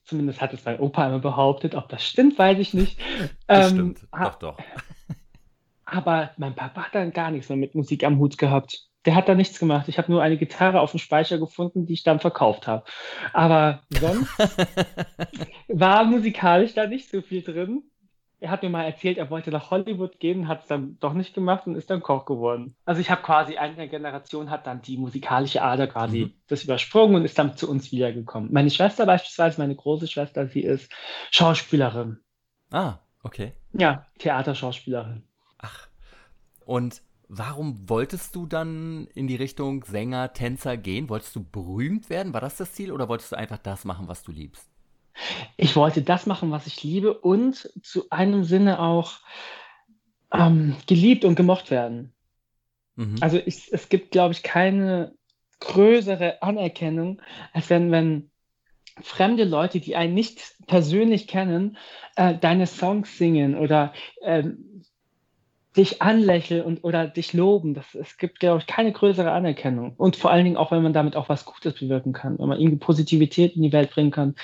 [0.04, 3.00] zumindest hat es mein Opa immer behauptet, ob das stimmt, weiß ich nicht.
[3.48, 4.58] Das ähm, stimmt, doch, doch.
[5.86, 8.88] Aber mein Papa hat dann gar nichts mehr mit Musik am Hut gehabt.
[9.06, 9.88] Der hat da nichts gemacht.
[9.88, 12.84] Ich habe nur eine Gitarre auf dem Speicher gefunden, die ich dann verkauft habe.
[13.34, 14.30] Aber sonst
[15.68, 17.84] war musikalisch da nicht so viel drin
[18.40, 21.34] er hat mir mal erzählt, er wollte nach Hollywood gehen, hat es dann doch nicht
[21.34, 22.76] gemacht und ist dann Koch geworden.
[22.86, 26.34] Also ich habe quasi eine Generation hat dann die musikalische Ader quasi mhm.
[26.48, 28.52] das übersprungen und ist dann zu uns wiedergekommen.
[28.52, 30.92] Meine Schwester beispielsweise, meine große Schwester, sie ist
[31.32, 32.20] Schauspielerin.
[32.72, 33.54] Ah, okay.
[33.74, 35.24] Ja, Theaterschauspielerin.
[35.58, 35.88] Ach.
[36.66, 37.02] Und
[37.38, 41.10] warum wolltest du dann in die Richtung Sänger, Tänzer gehen?
[41.10, 42.34] Wolltest du berühmt werden?
[42.34, 44.70] War das das Ziel oder wolltest du einfach das machen, was du liebst?
[45.58, 49.20] Ich wollte das machen, was ich liebe und zu einem Sinne auch
[50.34, 52.14] ähm, geliebt und gemocht werden.
[52.96, 53.18] Mhm.
[53.22, 55.14] Also ich, es gibt, glaube ich, keine
[55.60, 57.22] größere Anerkennung,
[57.54, 58.30] als wenn, wenn
[59.02, 61.78] fremde Leute, die einen nicht persönlich kennen,
[62.16, 64.75] äh, deine Songs singen oder ähm,
[65.78, 67.74] dich anlächeln und oder dich loben.
[67.74, 69.94] Das, es gibt, glaube ich, keine größere Anerkennung.
[69.98, 72.60] Und vor allen Dingen auch, wenn man damit auch was Gutes bewirken kann, wenn man
[72.60, 74.36] irgendwie Positivität in die Welt bringen kann.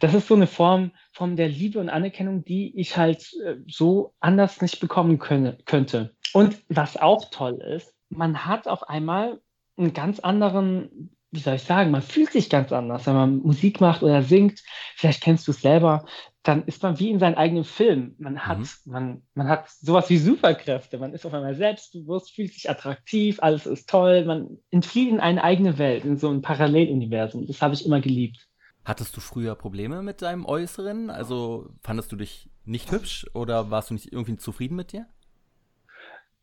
[0.00, 4.14] Das ist so eine Form, Form der Liebe und Anerkennung, die ich halt äh, so
[4.20, 6.14] anders nicht bekommen könne, könnte.
[6.32, 9.40] Und was auch toll ist, man hat auf einmal
[9.76, 13.80] einen ganz anderen wie soll ich sagen, man fühlt sich ganz anders, wenn man Musik
[13.80, 14.62] macht oder singt.
[14.94, 16.04] Vielleicht kennst du es selber
[16.44, 18.14] dann ist man wie in seinem eigenen Film.
[18.18, 18.68] Man hat, mhm.
[18.84, 20.98] man, man hat sowas wie Superkräfte.
[20.98, 24.26] Man ist auf einmal selbstbewusst, fühlt sich attraktiv, alles ist toll.
[24.26, 27.46] Man entflieht in eine eigene Welt, in so ein Paralleluniversum.
[27.46, 28.46] Das habe ich immer geliebt.
[28.84, 31.08] Hattest du früher Probleme mit deinem Äußeren?
[31.08, 35.06] Also fandest du dich nicht hübsch oder warst du nicht irgendwie zufrieden mit dir?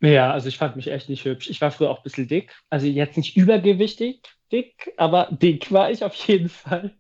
[0.02, 1.48] Ja, also ich fand mich echt nicht hübsch.
[1.48, 2.56] Ich war früher auch ein bisschen dick.
[2.72, 6.96] Also jetzt nicht übergewichtig dick, aber dick war ich auf jeden Fall.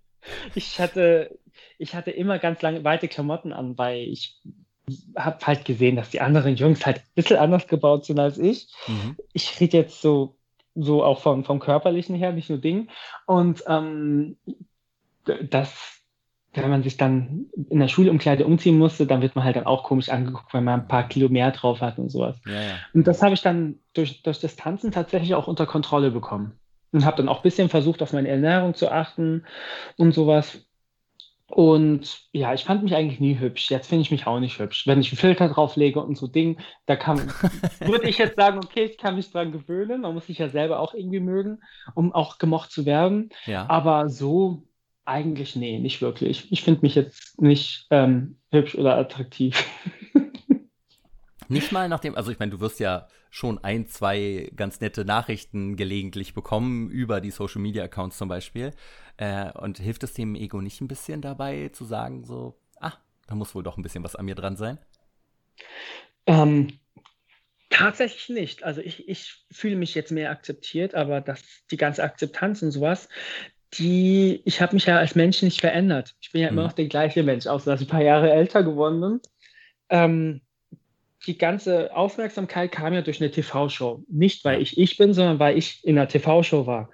[0.54, 1.40] Ich hatte
[1.82, 4.40] ich hatte immer ganz lange weite Klamotten an, weil ich
[5.16, 8.68] habe halt gesehen, dass die anderen Jungs halt ein bisschen anders gebaut sind als ich.
[8.88, 9.16] Mhm.
[9.34, 10.36] Ich rede jetzt so,
[10.76, 12.90] so auch vom, vom Körperlichen her, nicht nur Ding.
[13.26, 14.38] Und ähm,
[15.50, 16.02] das
[16.54, 19.84] wenn man sich dann in der Schulumkleide umziehen musste, dann wird man halt dann auch
[19.84, 22.42] komisch angeguckt, wenn man ein paar Kilo mehr drauf hat und sowas.
[22.46, 22.74] Ja, ja.
[22.94, 26.60] Und das habe ich dann durch, durch das Tanzen tatsächlich auch unter Kontrolle bekommen.
[26.92, 29.46] Und habe dann auch ein bisschen versucht, auf meine Ernährung zu achten
[29.96, 30.66] und sowas.
[31.52, 33.70] Und ja, ich fand mich eigentlich nie hübsch.
[33.70, 34.88] Jetzt finde ich mich auch nicht hübsch.
[34.88, 37.18] Wenn ich einen Filter drauflege und so Ding, da kann,
[37.80, 40.02] würde ich jetzt sagen, okay, ich kann mich dran gewöhnen.
[40.02, 41.60] Man muss sich ja selber auch irgendwie mögen,
[41.94, 43.30] um auch gemocht zu werden.
[43.46, 43.70] Ja.
[43.70, 44.64] Aber so
[45.06, 46.52] eigentlich, nee, nicht wirklich.
[46.52, 49.66] Ich finde mich jetzt nicht ähm, hübsch oder attraktiv.
[51.52, 55.76] Nicht mal nachdem, also ich meine, du wirst ja schon ein, zwei ganz nette Nachrichten
[55.76, 58.72] gelegentlich bekommen über die Social Media Accounts zum Beispiel.
[59.18, 62.94] Äh, und hilft es dem Ego nicht ein bisschen dabei zu sagen, so, ah,
[63.28, 64.80] da muss wohl doch ein bisschen was an mir dran sein?
[66.26, 66.80] Ähm,
[67.70, 68.64] tatsächlich nicht.
[68.64, 73.10] Also ich, ich fühle mich jetzt mehr akzeptiert, aber das, die ganze Akzeptanz und sowas,
[73.76, 76.16] die, ich habe mich ja als Mensch nicht verändert.
[76.22, 76.68] Ich bin ja immer hm.
[76.68, 79.22] noch der gleiche Mensch, außer dass ich ein paar Jahre älter geworden bin.
[79.90, 80.42] Ähm,
[81.28, 84.04] die ganze Aufmerksamkeit kam ja durch eine TV-Show.
[84.08, 86.90] Nicht, weil ich ich bin, sondern weil ich in einer TV-Show war.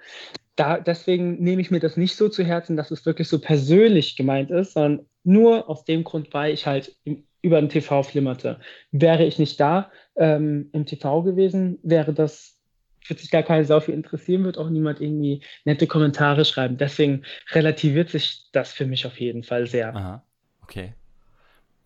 [0.56, 4.16] Da, deswegen nehme ich mir das nicht so zu Herzen, dass es wirklich so persönlich
[4.16, 8.60] gemeint ist, sondern nur aus dem Grund, weil ich halt im, über den TV flimmerte.
[8.90, 12.58] Wäre ich nicht da ähm, im TV gewesen, wäre das,
[13.06, 16.76] würde sich gar keine Sau für interessieren, wird auch niemand irgendwie nette Kommentare schreiben.
[16.76, 19.94] Deswegen relativiert sich das für mich auf jeden Fall sehr.
[19.94, 20.24] Aha,
[20.62, 20.92] okay.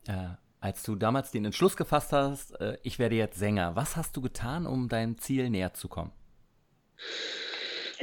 [0.08, 4.16] Äh, als du damals den Entschluss gefasst hast, äh, ich werde jetzt Sänger, was hast
[4.16, 6.12] du getan, um deinem Ziel näher zu kommen?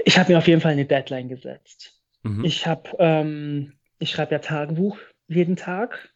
[0.04, 1.98] Ich habe mir auf jeden Fall eine Deadline gesetzt.
[2.24, 2.44] Mhm.
[2.44, 6.14] Ich habe, ähm, ich schreibe ja Tagebuch jeden Tag.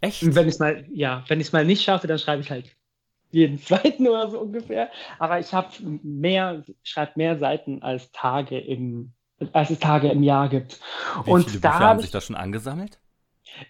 [0.00, 0.22] Echt?
[0.22, 2.76] Und wenn ich mal, ja, wenn ich es mal nicht schaffe, dann schreibe ich halt
[3.32, 4.90] jeden zweiten oder so ungefähr.
[5.18, 5.70] Aber ich habe
[6.04, 9.12] mehr, schreibe mehr Seiten als Tage im,
[9.52, 10.80] als es Tage im Jahr gibt.
[11.24, 13.00] Wie und viele da haben sich das schon angesammelt?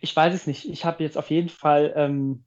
[0.01, 0.69] Ich weiß es nicht.
[0.69, 2.45] Ich habe jetzt auf jeden Fall ähm,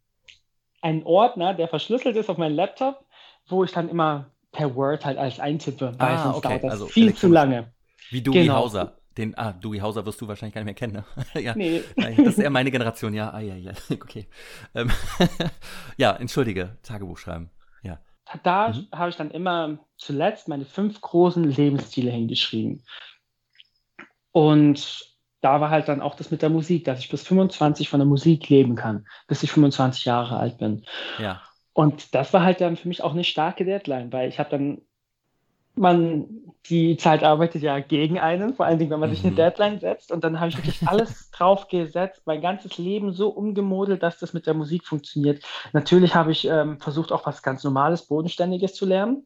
[0.82, 3.06] einen Ordner, der verschlüsselt ist auf meinem Laptop,
[3.48, 6.60] wo ich dann immer per Word halt alles eintippe, weil ah, okay.
[6.62, 7.72] das also viel zu lange.
[8.10, 8.56] Wie Dewey genau.
[8.56, 8.98] Hauser.
[9.18, 10.94] Den, ah, Dewey Hauser wirst du wahrscheinlich gar nicht mehr kennen.
[10.94, 11.06] Ne?
[11.42, 11.82] ja, nee.
[11.96, 13.32] Das ist eher meine Generation, ja.
[13.32, 13.72] Ah, ja, ja.
[13.92, 14.28] Okay.
[14.76, 14.92] Ähm,
[15.98, 17.50] ja, entschuldige, Tagebuch schreiben.
[17.82, 18.00] Ja.
[18.44, 18.88] Da mhm.
[18.94, 22.84] habe ich dann immer zuletzt meine fünf großen Lebensziele hingeschrieben.
[24.32, 25.17] Und
[25.48, 28.08] da war halt dann auch das mit der Musik, dass ich bis 25 von der
[28.08, 30.84] Musik leben kann, bis ich 25 Jahre alt bin.
[31.20, 31.42] Ja.
[31.72, 34.82] Und das war halt dann für mich auch eine starke Deadline, weil ich habe dann,
[35.76, 36.26] man,
[36.66, 39.14] die Zeit arbeitet ja gegen einen, vor allen Dingen, wenn man mhm.
[39.14, 39.38] sich eine mhm.
[39.38, 40.12] Deadline setzt.
[40.12, 44.34] Und dann habe ich wirklich alles drauf gesetzt, mein ganzes Leben so umgemodelt, dass das
[44.34, 45.46] mit der Musik funktioniert.
[45.72, 49.26] Natürlich habe ich ähm, versucht, auch was ganz Normales, Bodenständiges zu lernen.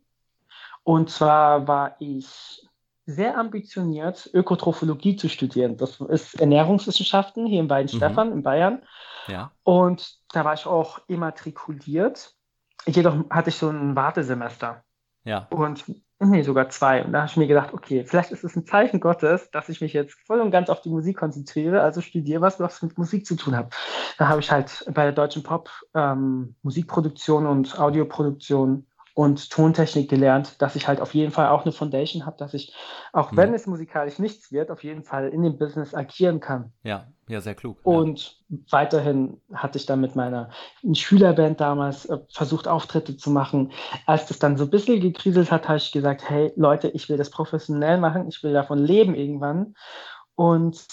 [0.83, 2.61] Und zwar war ich
[3.05, 5.77] sehr ambitioniert, Ökotrophologie zu studieren.
[5.77, 8.33] Das ist Ernährungswissenschaften hier in Weidenstephan mhm.
[8.33, 8.81] in Bayern.
[9.27, 9.51] Ja.
[9.63, 12.35] Und da war ich auch immatrikuliert.
[12.87, 14.83] Jedoch hatte ich so ein Wartesemester.
[15.23, 15.47] Ja.
[15.51, 15.85] Und
[16.19, 17.03] nee, sogar zwei.
[17.03, 19.81] Und da habe ich mir gedacht, okay, vielleicht ist es ein Zeichen Gottes, dass ich
[19.81, 23.25] mich jetzt voll und ganz auf die Musik konzentriere, also studiere was, was mit Musik
[23.25, 23.73] zu tun hat.
[24.17, 30.61] Da habe ich halt bei der Deutschen Pop ähm, Musikproduktion und Audioproduktion und Tontechnik gelernt,
[30.61, 32.73] dass ich halt auf jeden Fall auch eine Foundation habe, dass ich,
[33.11, 33.37] auch mhm.
[33.37, 36.71] wenn es musikalisch nichts wird, auf jeden Fall in dem Business agieren kann.
[36.83, 37.77] Ja, ja, sehr klug.
[37.83, 38.57] Und ja.
[38.71, 40.49] weiterhin hatte ich dann mit meiner
[40.93, 43.71] Schülerband damals äh, versucht, Auftritte zu machen.
[44.05, 47.17] Als das dann so ein bisschen gekriselt hat, habe ich gesagt, hey Leute, ich will
[47.17, 49.75] das professionell machen, ich will davon leben irgendwann.
[50.35, 50.85] Und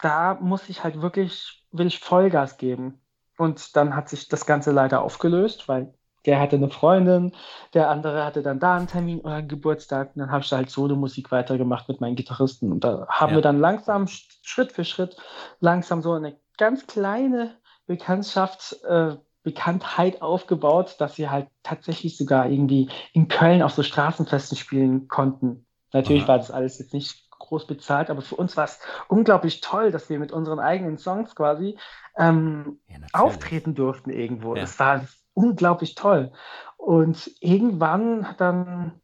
[0.00, 3.00] da muss ich halt wirklich, will ich Vollgas geben.
[3.36, 5.92] Und dann hat sich das Ganze leider aufgelöst, weil
[6.26, 7.32] der hatte eine Freundin,
[7.74, 10.12] der andere hatte dann da einen Termin oder einen Geburtstag.
[10.14, 12.72] Und dann habe ich halt Solo-Musik weitergemacht mit meinen Gitarristen.
[12.72, 13.36] Und da haben ja.
[13.36, 15.16] wir dann langsam, Schritt für Schritt,
[15.60, 17.56] langsam so eine ganz kleine
[17.86, 24.56] Bekanntschaft, äh, Bekanntheit aufgebaut, dass sie halt tatsächlich sogar irgendwie in Köln auf so Straßenfesten
[24.56, 25.66] spielen konnten.
[25.92, 26.28] Natürlich Aha.
[26.28, 30.08] war das alles jetzt nicht groß bezahlt, aber für uns war es unglaublich toll, dass
[30.08, 31.76] wir mit unseren eigenen Songs quasi
[32.16, 34.54] ähm, ja, auftreten durften irgendwo.
[34.54, 34.62] Ja.
[34.62, 36.32] Das war unglaublich toll.
[36.76, 39.00] Und irgendwann dann,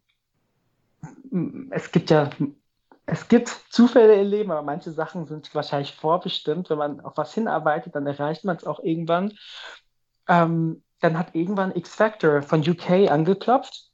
[1.70, 2.30] es gibt ja,
[3.06, 6.70] es gibt Zufälle im Leben, aber manche Sachen sind wahrscheinlich vorbestimmt.
[6.70, 9.32] Wenn man auf was hinarbeitet, dann erreicht man es auch irgendwann.
[10.28, 13.90] Ähm, dann hat irgendwann X Factor von UK angeklopft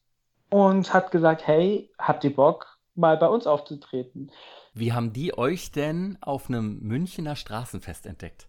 [0.50, 4.30] und hat gesagt, hey, habt ihr Bock, mal bei uns aufzutreten?
[4.74, 8.48] Wie haben die euch denn auf einem Münchner Straßenfest entdeckt?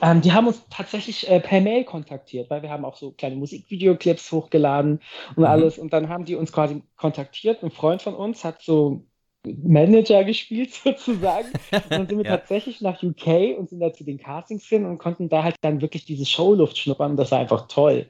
[0.00, 3.36] Ähm, die haben uns tatsächlich äh, per Mail kontaktiert, weil wir haben auch so kleine
[3.36, 5.00] Musikvideoclips hochgeladen
[5.36, 5.44] und mhm.
[5.44, 5.78] alles.
[5.78, 7.62] Und dann haben die uns quasi kontaktiert.
[7.62, 9.04] Ein Freund von uns hat so
[9.44, 11.48] Manager gespielt sozusagen.
[11.72, 12.36] Und dann sind wir ja.
[12.36, 15.80] tatsächlich nach UK und sind da zu den Castings hin und konnten da halt dann
[15.80, 17.16] wirklich diese Showluft schnuppern.
[17.16, 18.06] Das war einfach toll.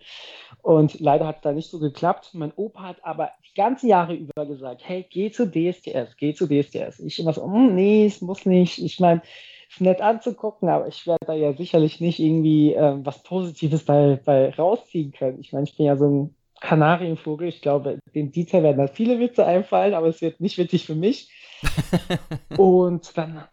[0.60, 2.30] Und leider hat es da nicht so geklappt.
[2.34, 6.46] Mein Opa hat aber die ganzen Jahre über gesagt, hey, geh zu DSDS, geh zu
[6.46, 7.00] DSDS.
[7.00, 8.78] Ich immer so, mm, nee, es muss nicht.
[8.78, 9.22] Ich meine,
[9.72, 14.20] ist nett anzugucken, aber ich werde da ja sicherlich nicht irgendwie äh, was Positives bei,
[14.24, 15.40] bei rausziehen können.
[15.40, 17.48] Ich meine, ich bin ja so ein Kanarienvogel.
[17.48, 20.94] Ich glaube, dem Dieter werden da viele Witze einfallen, aber es wird nicht witzig für
[20.94, 21.30] mich.
[22.56, 23.44] und dann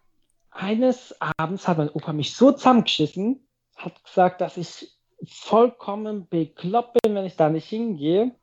[0.51, 4.91] eines Abends hat mein Opa mich so zusammengeschissen, hat gesagt, dass ich
[5.25, 8.36] vollkommen bekloppt bin, wenn ich da nicht hingehe.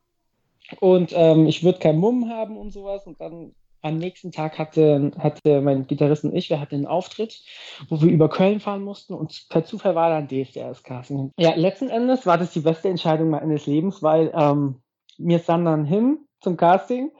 [0.80, 3.06] Und ähm, ich würde kein Mumm haben und sowas.
[3.06, 3.54] Und dann
[3.86, 7.42] am nächsten Tag hatte, hatte mein Gitarrist und ich, wir hatten einen Auftritt,
[7.88, 11.32] wo wir über Köln fahren mussten und per Zufall war dann DSDS-Casting.
[11.38, 14.82] Ja, letzten Endes war das die beste Entscheidung meines Lebens, weil ähm,
[15.18, 17.10] wir sind dann hin zum Casting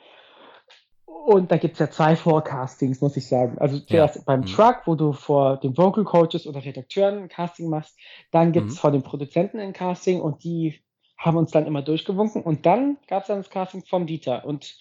[1.27, 3.59] und da gibt es ja zwei Vorcastings, muss ich sagen.
[3.59, 4.23] Also zuerst ja.
[4.25, 4.47] beim mhm.
[4.47, 7.99] Truck, wo du vor den Vocal Coaches oder Redakteuren ein Casting machst.
[8.31, 8.79] Dann gibt es mhm.
[8.79, 10.81] vor den Produzenten ein Casting und die
[11.19, 12.43] haben uns dann immer durchgewunken.
[12.43, 14.45] Und dann gab es dann das Casting vom Dieter.
[14.45, 14.77] Und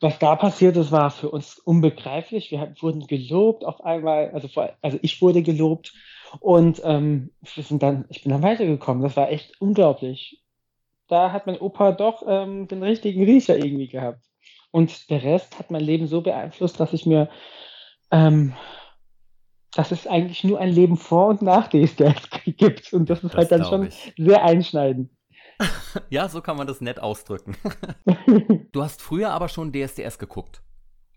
[0.00, 2.50] was da passiert ist, war für uns unbegreiflich.
[2.50, 5.92] Wir wurden gelobt auf einmal, also, vor, also ich wurde gelobt.
[6.40, 9.02] Und ähm, wir sind dann, ich bin dann weitergekommen.
[9.02, 10.42] Das war echt unglaublich.
[11.08, 14.24] Da hat mein Opa doch ähm, den richtigen Riecher irgendwie gehabt.
[14.70, 17.28] Und der Rest hat mein Leben so beeinflusst, dass ich mir,
[18.10, 18.54] ähm,
[19.74, 22.92] dass es eigentlich nur ein Leben vor und nach DSDS gibt.
[22.92, 24.14] Und das ist das halt dann schon ich.
[24.16, 25.10] sehr einschneidend.
[26.10, 27.56] Ja, so kann man das nett ausdrücken.
[28.72, 30.62] du hast früher aber schon DSDS geguckt.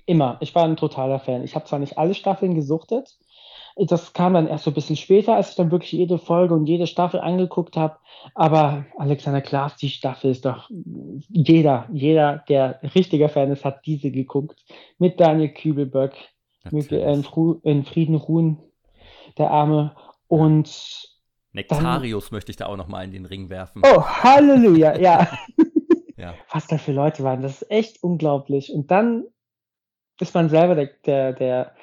[0.05, 0.37] Immer.
[0.39, 1.43] Ich war ein totaler Fan.
[1.43, 3.17] Ich habe zwar nicht alle Staffeln gesuchtet,
[3.75, 6.65] das kam dann erst so ein bisschen später, als ich dann wirklich jede Folge und
[6.65, 7.97] jede Staffel angeguckt habe.
[8.33, 10.69] Aber Alexander Klaas, die Staffel ist doch
[11.29, 14.63] jeder, jeder, der richtiger Fan ist, hat diese geguckt.
[14.97, 16.13] Mit Daniel Kübelböck,
[16.71, 17.25] möge in,
[17.63, 18.59] in, Frieden ruhen,
[19.37, 19.93] der Arme.
[20.27, 21.09] Und
[21.55, 23.81] Nektarius möchte ich da auch nochmal in den Ring werfen.
[23.85, 25.27] Oh, Halleluja, ja.
[26.17, 26.35] ja.
[26.51, 28.71] Was da für Leute waren, das ist echt unglaublich.
[28.71, 29.25] Und dann
[30.19, 31.75] ist man selber der, der, der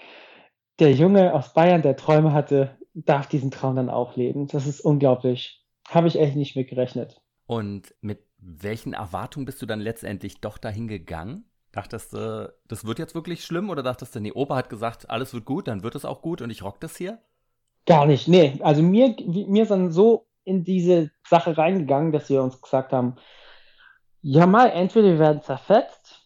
[0.79, 4.49] der Junge aus Bayern, der Träume hatte, darf diesen Traum dann auch leben.
[4.49, 5.65] Das ist unglaublich.
[5.89, 7.21] Habe ich echt nicht mit gerechnet.
[7.47, 11.45] Und mit welchen Erwartungen bist du dann letztendlich doch dahin gegangen?
[11.73, 15.33] Dachtest du, das wird jetzt wirklich schlimm oder dachtest du, nee, Opa hat gesagt, alles
[15.33, 17.23] wird gut, dann wird es auch gut und ich rock das hier?
[17.87, 18.59] Gar nicht, nee.
[18.63, 23.17] Also mir, mir sind so in diese Sache reingegangen, dass wir uns gesagt haben,
[24.21, 26.23] ja mal, entweder wir werden zerfetzt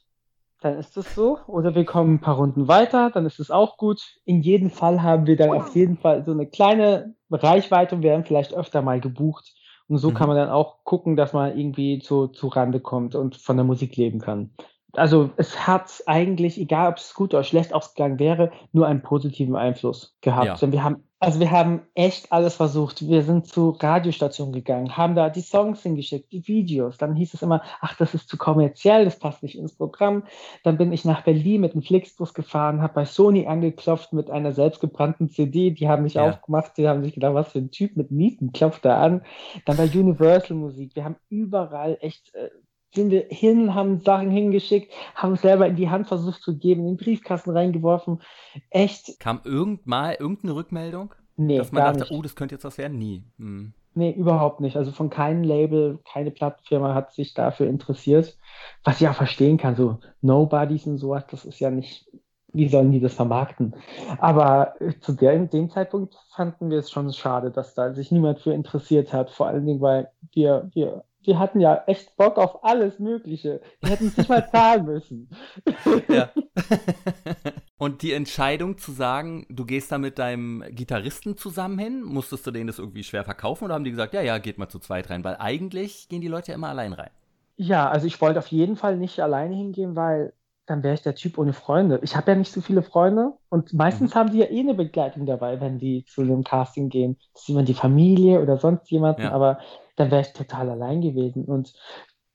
[0.66, 1.38] dann ist es so.
[1.46, 4.02] Oder wir kommen ein paar Runden weiter, dann ist es auch gut.
[4.24, 8.24] In jedem Fall haben wir dann auf jeden Fall so eine kleine Reichweite und werden
[8.24, 9.54] vielleicht öfter mal gebucht.
[9.88, 10.14] Und so mhm.
[10.14, 13.64] kann man dann auch gucken, dass man irgendwie zu, zu Rande kommt und von der
[13.64, 14.50] Musik leben kann.
[14.92, 19.56] Also es hat eigentlich, egal ob es gut oder schlecht ausgegangen wäre, nur einen positiven
[19.56, 20.46] Einfluss gehabt.
[20.46, 20.54] Ja.
[20.54, 23.06] Denn wir haben also wir haben echt alles versucht.
[23.08, 26.98] Wir sind zu Radiostationen gegangen, haben da die Songs hingeschickt, die Videos.
[26.98, 30.24] Dann hieß es immer, ach, das ist zu kommerziell, das passt nicht ins Programm.
[30.62, 34.52] Dann bin ich nach Berlin mit einem Flixbus gefahren, habe bei Sony angeklopft mit einer
[34.52, 35.70] selbstgebrannten CD.
[35.70, 36.28] Die haben mich ja.
[36.28, 39.22] aufgemacht, die haben sich gedacht, was für ein Typ mit Mieten klopft da an.
[39.64, 40.94] Dann bei Universal Musik.
[40.94, 42.50] Wir haben überall echt äh,
[42.94, 46.82] sind wir hin, haben Sachen hingeschickt, haben es selber in die Hand versucht zu geben,
[46.82, 48.22] in den Briefkasten reingeworfen.
[48.70, 49.20] Echt.
[49.20, 51.14] Kam irgend mal irgendeine Rückmeldung?
[51.36, 52.18] Nee, dass man gar dachte, nicht.
[52.18, 52.98] oh, das könnte jetzt was werden?
[52.98, 53.24] Nie.
[53.38, 53.74] Hm.
[53.94, 54.76] Nee, überhaupt nicht.
[54.76, 58.36] Also von keinem Label, keine Plattenfirma hat sich dafür interessiert.
[58.84, 62.06] Was ich auch verstehen kann, so Nobodies und sowas, das ist ja nicht,
[62.52, 63.74] wie sollen die das vermarkten?
[64.18, 68.52] Aber zu der, dem Zeitpunkt fanden wir es schon schade, dass da sich niemand für
[68.52, 69.30] interessiert hat.
[69.30, 73.60] Vor allen Dingen, weil wir, wir die hatten ja echt Bock auf alles Mögliche.
[73.82, 75.28] Die hätten sich mal zahlen müssen.
[76.08, 76.30] Ja.
[77.78, 82.50] Und die Entscheidung zu sagen, du gehst da mit deinem Gitarristen zusammen hin, musstest du
[82.50, 85.10] denen das irgendwie schwer verkaufen oder haben die gesagt, ja, ja, geht mal zu zweit
[85.10, 85.24] rein?
[85.24, 87.10] Weil eigentlich gehen die Leute ja immer allein rein.
[87.56, 90.32] Ja, also ich wollte auf jeden Fall nicht alleine hingehen, weil
[90.66, 92.00] dann wäre ich der Typ ohne Freunde.
[92.02, 94.18] Ich habe ja nicht so viele Freunde und meistens mhm.
[94.18, 97.16] haben die ja eh eine Begleitung dabei, wenn die zu einem Casting gehen.
[97.32, 99.32] Das ist jemand die Familie oder sonst jemanden, ja.
[99.32, 99.58] aber
[99.96, 101.44] dann wäre ich total allein gewesen.
[101.44, 101.74] Und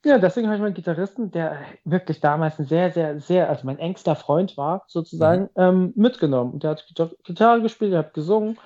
[0.04, 3.78] ja, deswegen habe ich meinen Gitarristen, der wirklich damals ein sehr, sehr, sehr, also mein
[3.78, 5.50] engster Freund war, sozusagen, mhm.
[5.56, 6.54] ähm, mitgenommen.
[6.54, 6.86] Und der hat
[7.24, 8.58] Gitarre gespielt, der hat gesungen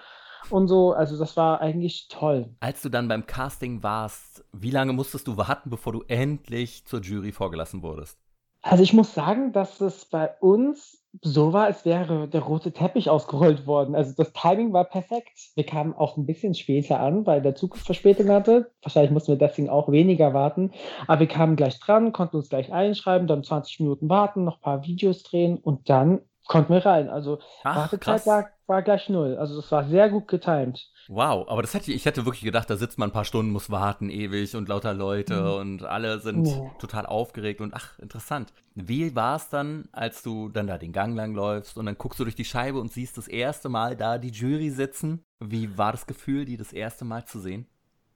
[0.49, 0.93] und so.
[0.93, 2.55] Also das war eigentlich toll.
[2.61, 7.01] Als du dann beim Casting warst, wie lange musstest du warten, bevor du endlich zur
[7.01, 8.17] Jury vorgelassen wurdest?
[8.61, 13.09] Also ich muss sagen, dass es bei uns so war, als wäre der rote Teppich
[13.09, 13.95] ausgerollt worden.
[13.95, 15.51] Also das Timing war perfekt.
[15.55, 18.71] Wir kamen auch ein bisschen später an, weil der Zug Verspätung hatte.
[18.81, 20.71] Wahrscheinlich mussten wir deswegen auch weniger warten.
[21.07, 24.61] Aber wir kamen gleich dran, konnten uns gleich einschreiben, dann 20 Minuten warten, noch ein
[24.61, 27.09] paar Videos drehen und dann konnten wir rein.
[27.09, 29.37] Also Ach, Wartezeit war, war gleich null.
[29.37, 30.89] Also es war sehr gut getimt.
[31.07, 33.51] Wow, aber das hätte ich, ich hätte wirklich gedacht, da sitzt man ein paar Stunden,
[33.51, 35.53] muss warten, ewig und lauter Leute mhm.
[35.53, 36.71] und alle sind ja.
[36.79, 38.53] total aufgeregt und ach, interessant.
[38.73, 42.19] Wie war es dann, als du dann da den Gang lang läufst und dann guckst
[42.19, 45.23] du durch die Scheibe und siehst das erste Mal da die Jury sitzen?
[45.39, 47.67] Wie war das Gefühl, die das erste Mal zu sehen?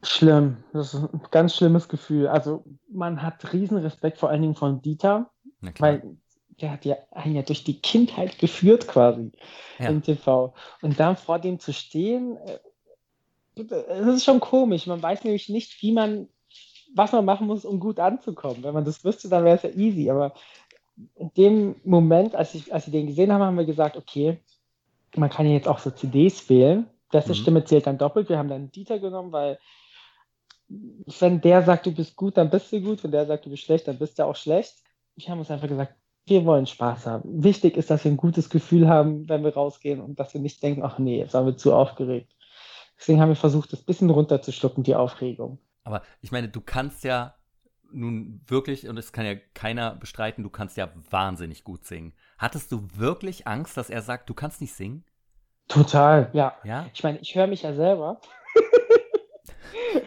[0.02, 2.28] Schlimm, das ist ein ganz schlimmes Gefühl.
[2.28, 5.30] Also man hat riesen Respekt vor allen Dingen von Dieter,
[5.78, 6.18] weil
[6.62, 9.32] der hat ja einen ja durch die Kindheit geführt quasi
[9.80, 9.88] ja.
[9.88, 10.54] im TV.
[10.82, 12.60] Und dann vor dem zu stehen, äh,
[13.66, 14.88] das ist schon komisch.
[14.88, 16.30] Man weiß nämlich nicht, wie man,
[16.96, 18.64] was man machen muss, um gut anzukommen.
[18.64, 20.10] Wenn man das wüsste, dann wäre es ja easy.
[20.10, 20.34] Aber
[21.16, 24.40] in dem Moment, als, ich, als wir den gesehen haben, haben wir gesagt, okay,
[25.16, 26.88] man kann ja jetzt auch so CDs wählen.
[27.12, 27.36] Beste mhm.
[27.36, 28.30] Stimme zählt dann doppelt.
[28.30, 29.60] Wir haben dann Dieter genommen, weil
[31.20, 33.04] wenn der sagt, du bist gut, dann bist du gut.
[33.04, 34.76] Wenn der sagt, du bist schlecht, dann bist du auch schlecht.
[35.16, 35.96] Wir haben uns einfach gesagt,
[36.30, 37.44] wir wollen Spaß haben.
[37.44, 40.62] Wichtig ist, dass wir ein gutes Gefühl haben, wenn wir rausgehen und dass wir nicht
[40.64, 42.36] denken, ach nee, jetzt waren wir zu aufgeregt.
[42.98, 45.60] Deswegen haben wir versucht, das bisschen runterzuschlucken, die Aufregung.
[45.84, 47.36] Aber ich meine, du kannst ja
[47.92, 52.14] nun wirklich, und das kann ja keiner bestreiten, du kannst ja wahnsinnig gut singen.
[52.38, 55.04] Hattest du wirklich Angst, dass er sagt, du kannst nicht singen?
[55.68, 56.56] Total, ja.
[56.64, 56.88] ja?
[56.94, 58.22] Ich meine, ich höre mich ja selber.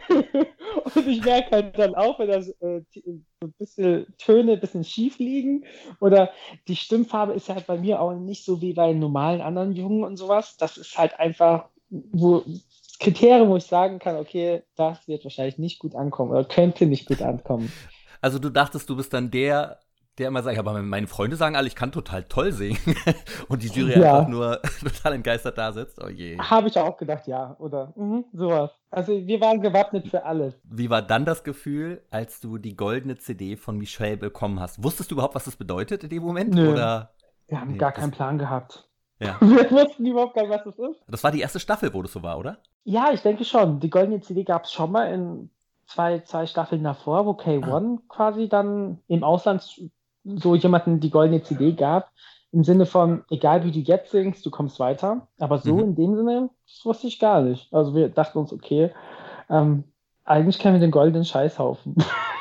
[0.95, 2.83] und ich merke halt dann auch, wenn das äh,
[3.43, 5.65] ein bisschen Töne ein bisschen schief liegen
[6.01, 6.31] oder
[6.69, 10.17] die Stimmfarbe ist halt bei mir auch nicht so wie bei normalen anderen Jungen und
[10.17, 10.57] sowas.
[10.57, 12.45] Das ist halt einfach, wo
[13.01, 17.07] Kriterien, wo ich sagen kann, okay, das wird wahrscheinlich nicht gut ankommen oder könnte nicht
[17.07, 17.73] gut ankommen.
[18.21, 19.81] Also du dachtest, du bist dann der,
[20.19, 22.79] der immer sagt, aber meine Freunde sagen alle, ich kann total toll singen.
[23.49, 24.19] Und die Jury ja.
[24.19, 26.03] einfach nur total entgeistert da sitzt.
[26.03, 26.39] Oh je.
[26.39, 27.57] Habe ich auch gedacht, ja.
[27.59, 28.71] Oder mh, sowas.
[28.91, 30.55] Also wir waren gewappnet für alles.
[30.65, 34.83] Wie war dann das Gefühl, als du die goldene CD von Michelle bekommen hast?
[34.85, 36.55] Wusstest du überhaupt, was das bedeutet in dem Moment?
[36.55, 36.73] Nö.
[36.73, 37.15] Oder?
[37.49, 38.87] Wir haben nee, gar keinen Plan gehabt.
[39.19, 39.37] Ja.
[39.41, 41.03] Wir wussten überhaupt gar nicht, was das ist.
[41.09, 42.59] Das war die erste Staffel, wo das so war, oder?
[42.85, 43.81] Ja, ich denke schon.
[43.81, 45.51] Die goldene CD gab es schon mal in
[45.87, 48.03] zwei, zwei Staffeln davor, wo K1 ah.
[48.09, 49.63] quasi dann im Ausland
[50.25, 52.11] so jemanden die goldene CD gab.
[52.53, 55.29] Im Sinne von, egal wie du jetzt singst, du kommst weiter.
[55.39, 55.81] Aber so mhm.
[55.81, 57.73] in dem Sinne, das wusste ich gar nicht.
[57.73, 58.91] Also wir dachten uns, okay,
[59.49, 59.85] ähm,
[60.25, 61.97] eigentlich kennen wir den goldenen Scheißhaufen.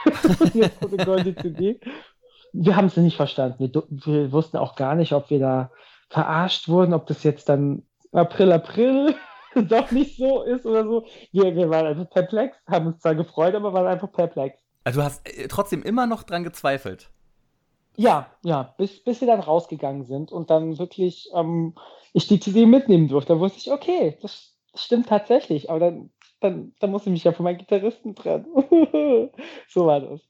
[0.53, 1.79] jetzt eine goldene CD.
[2.53, 3.57] Wir haben es nicht verstanden.
[3.59, 5.71] Wir, wir wussten auch gar nicht, ob wir da
[6.09, 9.15] verarscht wurden, ob das jetzt dann April, April
[9.55, 11.05] doch nicht so ist oder so.
[11.31, 14.59] Wir, wir waren einfach perplex, haben uns zwar gefreut, aber waren einfach perplex.
[14.83, 17.09] Also du hast äh, trotzdem immer noch dran gezweifelt.
[17.97, 21.75] Ja, ja, bis, bis wir dann rausgegangen sind und dann wirklich ähm,
[22.13, 23.33] ich die CD mitnehmen durfte.
[23.33, 27.31] Da wusste ich, okay, das stimmt tatsächlich, aber dann, dann, dann muss ich mich ja
[27.31, 28.45] von meinen Gitarristen trennen.
[29.67, 30.21] so war das.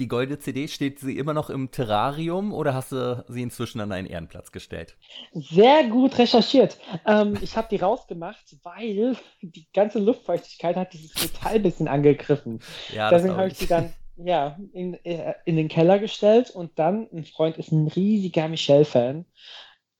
[0.00, 3.92] Die goldene CD, steht sie immer noch im Terrarium oder hast du sie inzwischen an
[3.92, 4.96] einen Ehrenplatz gestellt?
[5.32, 6.78] Sehr gut recherchiert.
[7.06, 12.58] Ähm, ich habe die rausgemacht, weil die ganze Luftfeuchtigkeit hat dieses Metall ein bisschen angegriffen.
[12.92, 17.08] Ja, Deswegen habe ich sie dann ja, in, äh, in den Keller gestellt und dann,
[17.12, 19.24] ein Freund ist ein riesiger Michelle-Fan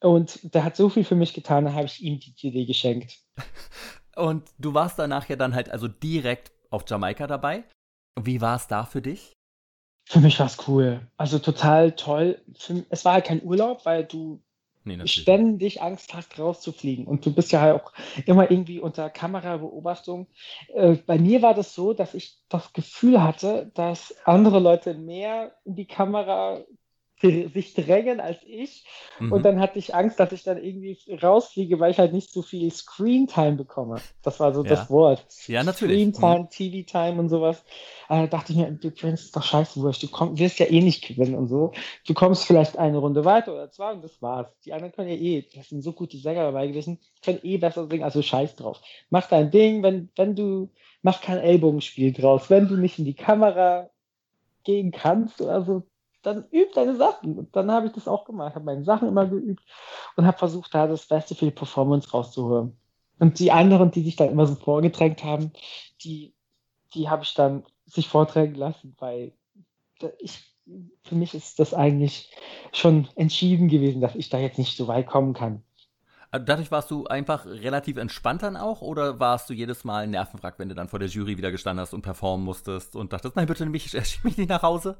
[0.00, 3.20] und der hat so viel für mich getan, da habe ich ihm die CD geschenkt.
[4.16, 7.64] Und du warst danach ja dann halt also direkt auf Jamaika dabei.
[8.20, 9.32] Wie war es da für dich?
[10.08, 11.00] Für mich war es cool.
[11.16, 12.40] Also total toll.
[12.90, 14.40] Es war halt kein Urlaub, weil du
[14.85, 17.07] nee, ständig Angst hast, rauszufliegen.
[17.07, 17.93] Und du bist ja auch
[18.26, 20.28] immer irgendwie unter Kamerabeobachtung.
[20.74, 25.55] Äh, bei mir war das so, dass ich das Gefühl hatte, dass andere Leute mehr
[25.64, 26.64] in die Kamera
[27.54, 28.84] sich drängen als ich.
[29.18, 29.32] Mhm.
[29.32, 32.42] Und dann hatte ich Angst, dass ich dann irgendwie rausfliege, weil ich halt nicht so
[32.42, 33.96] viel Screen-Time bekomme.
[34.22, 34.70] Das war so ja.
[34.70, 35.24] das Wort.
[35.46, 35.96] Ja, natürlich.
[35.96, 36.50] Screen-Time, mhm.
[36.50, 37.64] TV-Time und sowas.
[38.08, 40.02] Da dachte ich mir, du Prince ist doch scheiße wurscht.
[40.02, 41.72] Du komm, wirst ja eh nicht gewinnen und so.
[42.06, 44.48] Du kommst vielleicht eine Runde weiter oder zwei und das war's.
[44.64, 47.86] Die anderen können ja eh, das sind so gute Sänger dabei gewesen, können eh besser
[47.88, 48.80] singen, also scheiß drauf.
[49.10, 50.70] Mach dein Ding, wenn, wenn du,
[51.02, 52.50] mach kein Ellbogenspiel draus.
[52.50, 53.90] Wenn du nicht in die Kamera
[54.64, 55.82] gehen kannst oder so,
[56.24, 57.38] dann üb deine Sachen.
[57.38, 59.62] Und dann habe ich das auch gemacht, habe meine Sachen immer geübt
[60.16, 62.76] und habe versucht, da das Beste für die Performance rauszuholen.
[63.18, 65.52] Und die anderen, die sich dann immer so vorgedrängt haben,
[66.02, 66.34] die,
[66.94, 69.32] die habe ich dann sich vordrängen lassen, weil
[70.18, 70.42] ich,
[71.04, 72.34] für mich ist das eigentlich
[72.72, 75.62] schon entschieden gewesen, dass ich da jetzt nicht so weit kommen kann.
[76.30, 80.58] Also dadurch warst du einfach relativ entspannt dann auch oder warst du jedes Mal nervenwrack,
[80.58, 83.46] wenn du dann vor der Jury wieder gestanden hast und performen musstest und dachtest, nein,
[83.46, 84.96] bitte mich, schick mich nicht nach Hause?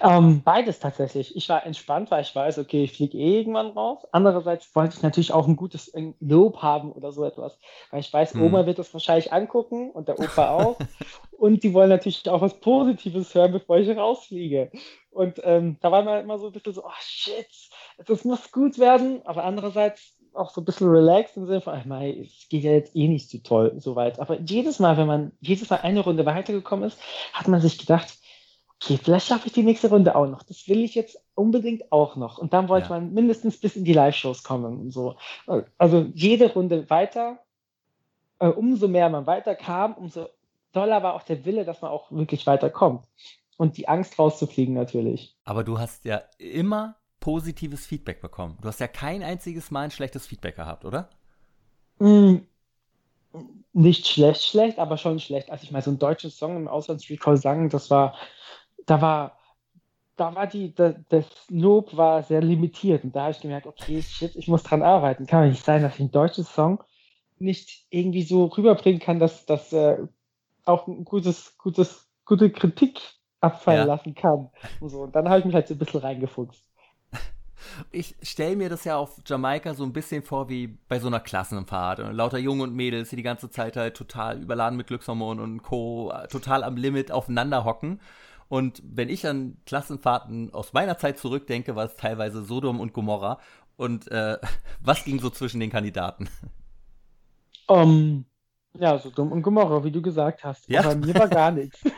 [0.00, 1.36] Ähm, beides tatsächlich.
[1.36, 4.06] Ich war entspannt, weil ich weiß, okay, ich fliege eh irgendwann raus.
[4.12, 7.58] Andererseits wollte ich natürlich auch ein gutes Lob haben oder so etwas.
[7.90, 8.42] Weil ich weiß, Hm.
[8.42, 10.78] Oma wird das wahrscheinlich angucken und der Opa auch.
[11.38, 14.70] und die wollen natürlich auch was Positives hören, bevor ich rausfliege.
[15.10, 17.48] Und ähm, da war man immer so ein bisschen so, oh shit,
[18.06, 19.20] das muss gut werden.
[19.24, 22.72] Aber andererseits auch so ein bisschen relaxed im Sinne von, ach, mei, es geht ja
[22.72, 24.20] jetzt eh nicht so toll, so weit.
[24.20, 26.98] Aber jedes Mal, wenn man jedes Mal eine Runde weitergekommen ist,
[27.32, 28.18] hat man sich gedacht,
[28.82, 30.42] okay, vielleicht schaffe ich die nächste Runde auch noch.
[30.42, 32.38] Das will ich jetzt unbedingt auch noch.
[32.38, 33.00] Und dann wollte Ja.
[33.00, 35.16] man mindestens bis in die Live-Shows kommen und so.
[35.78, 37.38] Also jede Runde weiter,
[38.38, 40.26] äh, umso mehr man weiterkam, umso
[40.72, 43.06] doller war auch der Wille, dass man auch wirklich weiterkommt.
[43.56, 45.34] Und die Angst rauszufliegen natürlich.
[45.44, 48.58] Aber du hast ja immer positives Feedback bekommen.
[48.60, 51.08] Du hast ja kein einziges Mal ein schlechtes Feedback gehabt, oder?
[51.98, 52.36] Mm,
[53.72, 55.50] Nicht schlecht, schlecht, aber schon schlecht.
[55.50, 58.14] Als ich mal so einen deutschen Song im Auslandsrecall sang, das war,
[58.86, 59.38] da war,
[60.16, 63.04] da war die, da, das Lob war sehr limitiert.
[63.04, 65.26] Und da habe ich gemerkt, okay, shit, ich muss dran arbeiten.
[65.26, 66.82] Kann nicht sein, dass ich einen deutschen Song
[67.38, 69.98] nicht irgendwie so rüberbringen kann, dass das äh,
[70.64, 73.00] auch ein gutes, gutes, gute Kritik
[73.40, 73.84] abfallen Ja.
[73.86, 74.50] lassen kann.
[74.80, 75.02] Und so.
[75.02, 76.64] Und dann habe ich mich halt so ein bisschen reingefuchst.
[77.90, 81.20] Ich stelle mir das ja auf Jamaika so ein bisschen vor wie bei so einer
[81.20, 82.00] Klassenfahrt.
[82.00, 85.62] Und lauter Junge und Mädels, die die ganze Zeit halt total überladen mit Glückshormonen und
[85.62, 88.00] Co., total am Limit aufeinander hocken.
[88.48, 93.40] Und wenn ich an Klassenfahrten aus meiner Zeit zurückdenke, war es teilweise Sodom und Gomorra.
[93.76, 94.38] Und äh,
[94.80, 96.28] was ging so zwischen den Kandidaten?
[97.68, 98.26] Um,
[98.78, 100.68] ja, so dumm und Gomorra, wie du gesagt hast.
[100.68, 100.80] Ja.
[100.80, 101.80] Aber mir war gar nichts.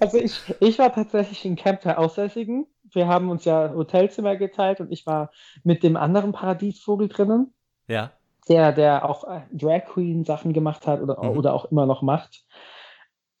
[0.00, 2.66] Also ich, ich war tatsächlich in Camp der Aussässigen.
[2.92, 5.30] Wir haben uns ja Hotelzimmer geteilt und ich war
[5.62, 7.54] mit dem anderen Paradiesvogel drinnen,
[7.86, 8.12] Ja,
[8.48, 11.38] der, der auch äh, Drag Queen Sachen gemacht hat oder, Mhm.
[11.38, 12.44] oder auch immer noch macht.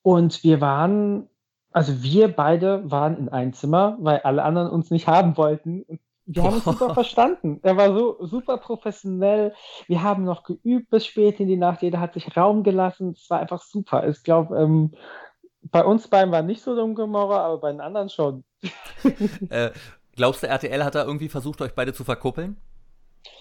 [0.02, 1.28] Und wir waren,
[1.72, 5.82] also wir beide waren in einem Zimmer, weil alle anderen uns nicht haben wollten.
[5.82, 7.60] Und wir haben uns super verstanden.
[7.62, 9.54] Er war so super professionell.
[9.86, 11.82] Wir haben noch geübt bis spät in die Nacht.
[11.82, 13.10] Jeder hat sich Raum gelassen.
[13.10, 14.06] Es war einfach super.
[14.06, 14.92] Ich glaube, ähm,
[15.62, 18.44] bei uns beiden war nicht so dumm Gomorra, aber bei den anderen schon.
[19.50, 19.70] äh,
[20.16, 22.56] glaubst du, RTL hat da irgendwie versucht, euch beide zu verkuppeln?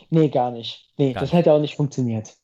[0.10, 0.90] Nee, gar nicht.
[0.98, 1.40] Nee, Gar das nicht.
[1.40, 2.36] hätte auch nicht funktioniert.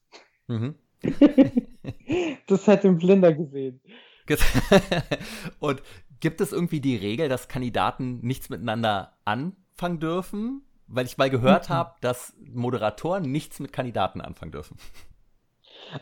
[0.48, 0.76] Mhm.
[2.48, 3.82] Das hätte ein Blinder gesehen.
[5.60, 5.82] Und
[6.20, 10.64] gibt es irgendwie die Regel, dass Kandidaten nichts miteinander anfangen dürfen?
[10.88, 11.74] Weil ich mal gehört Mhm.
[11.74, 14.78] habe, dass Moderatoren nichts mit Kandidaten anfangen dürfen.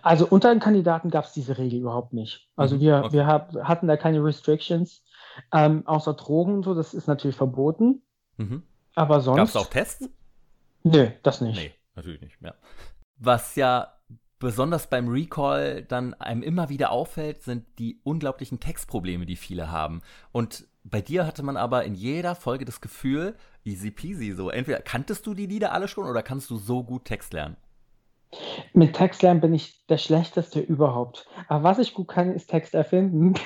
[0.01, 2.47] Also unter den Kandidaten gab es diese Regel überhaupt nicht.
[2.55, 3.13] Also Mhm, wir, okay.
[3.13, 5.03] wir hab, hatten da keine Restrictions.
[5.53, 8.01] Ähm, außer Drogen und so, das ist natürlich verboten.
[8.37, 8.63] Mhm.
[8.95, 9.49] Aber Gab sonst.
[9.49, 10.09] es auch Tests?
[10.83, 11.55] Nö, das nicht.
[11.55, 12.55] Nee, natürlich nicht mehr.
[13.17, 13.93] Was ja
[14.41, 20.01] besonders beim Recall dann einem immer wieder auffällt, sind die unglaublichen Textprobleme, die viele haben.
[20.33, 24.81] Und bei dir hatte man aber in jeder Folge das Gefühl, easy peasy, so entweder
[24.81, 27.55] kanntest du die Lieder alle schon oder kannst du so gut Text lernen?
[28.73, 31.27] Mit Textlernen bin ich der Schlechteste überhaupt.
[31.47, 33.35] Aber was ich gut kann, ist Text erfinden.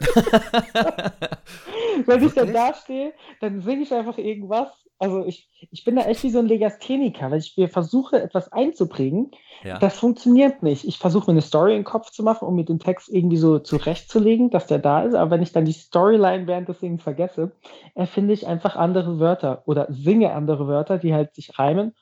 [2.06, 4.68] Wenn ich dann da stehe, dann singe ich einfach irgendwas.
[5.00, 8.52] Also ich, ich bin da echt wie so ein Legastheniker, weil ich mir versuche, etwas
[8.52, 9.30] einzubringen.
[9.64, 9.78] ja.
[9.78, 10.86] Das funktioniert nicht.
[10.86, 13.58] Ich versuche mir eine Story im Kopf zu machen, um mir den Text irgendwie so
[13.58, 15.14] zurechtzulegen, dass der da ist.
[15.14, 17.52] Aber wenn ich dann die Storyline während des Singens vergesse,
[17.94, 21.94] erfinde ich einfach andere Wörter oder singe andere Wörter, die halt sich reimen.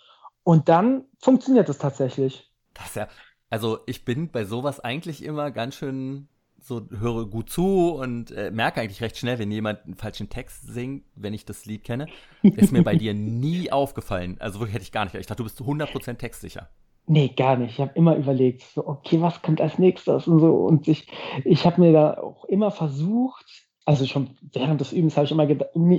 [0.43, 2.51] Und dann funktioniert es tatsächlich.
[2.75, 3.07] Das ja,
[3.49, 6.29] also ich bin bei sowas eigentlich immer ganz schön
[6.61, 10.67] so, höre gut zu und äh, merke eigentlich recht schnell, wenn jemand einen falschen Text
[10.67, 12.07] singt, wenn ich das Lied kenne.
[12.43, 14.37] Ist mir bei dir nie aufgefallen.
[14.41, 15.15] Also wirklich hätte ich gar nicht.
[15.15, 16.69] Ich dachte, du bist zu 100% textsicher.
[17.07, 17.73] Nee, gar nicht.
[17.75, 20.55] Ich habe immer überlegt, so, okay, was kommt als nächstes und so.
[20.67, 21.07] Und ich,
[21.45, 23.47] ich habe mir da auch immer versucht,
[23.87, 25.49] also schon während des Übens habe ich immer,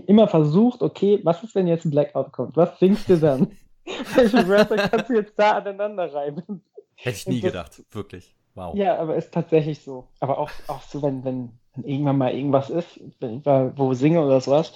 [0.08, 2.56] immer versucht, okay, was ist, wenn jetzt ein Blackout kommt?
[2.56, 3.48] Was singst du dann?
[4.16, 6.62] Welche Wörter kannst du jetzt da aneinander reiben?
[6.94, 7.84] Hätte ich nie das- gedacht.
[7.90, 8.36] Wirklich.
[8.56, 8.76] Wow.
[8.76, 10.08] Ja, aber ist tatsächlich so.
[10.20, 13.94] Aber auch, auch so, wenn, wenn, wenn irgendwann mal irgendwas ist, wenn ich mal wo
[13.94, 14.74] singe oder sowas,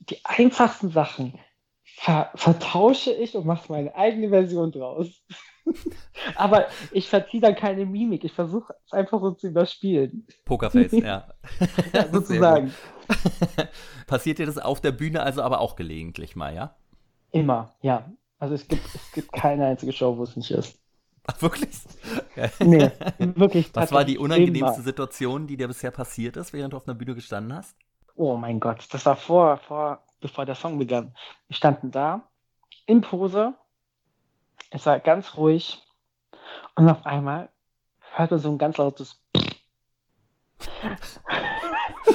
[0.00, 1.38] die einfachsten Sachen
[1.84, 5.22] ver vertausche ich und mache meine eigene Version draus.
[6.34, 8.24] aber ich verziehe dann keine Mimik.
[8.24, 10.26] Ich versuche es einfach so zu überspielen.
[10.44, 11.28] Pokerface, ja.
[11.92, 12.74] Ja, sozusagen.
[14.06, 16.76] Passiert dir das auf der Bühne also aber auch gelegentlich mal, ja?
[17.30, 18.10] Immer, ja.
[18.38, 20.81] Also es gibt, es gibt keine einzige Show, wo es nicht ist.
[21.26, 21.70] Ach, wirklich?
[22.60, 23.70] Nee, wirklich.
[23.74, 24.82] Was war die unangenehmste.
[24.82, 27.76] Situation, die dir bisher passiert ist, während du auf einer Bühne gestanden hast?
[28.14, 31.14] Oh mein Gott, das war vor, vor, bevor der Song begann.
[31.48, 32.28] Wir standen da,
[32.86, 33.54] in Pose,
[34.70, 35.82] es war ganz ruhig
[36.74, 37.48] und auf einmal
[38.14, 39.22] hört man so ein ganz lautes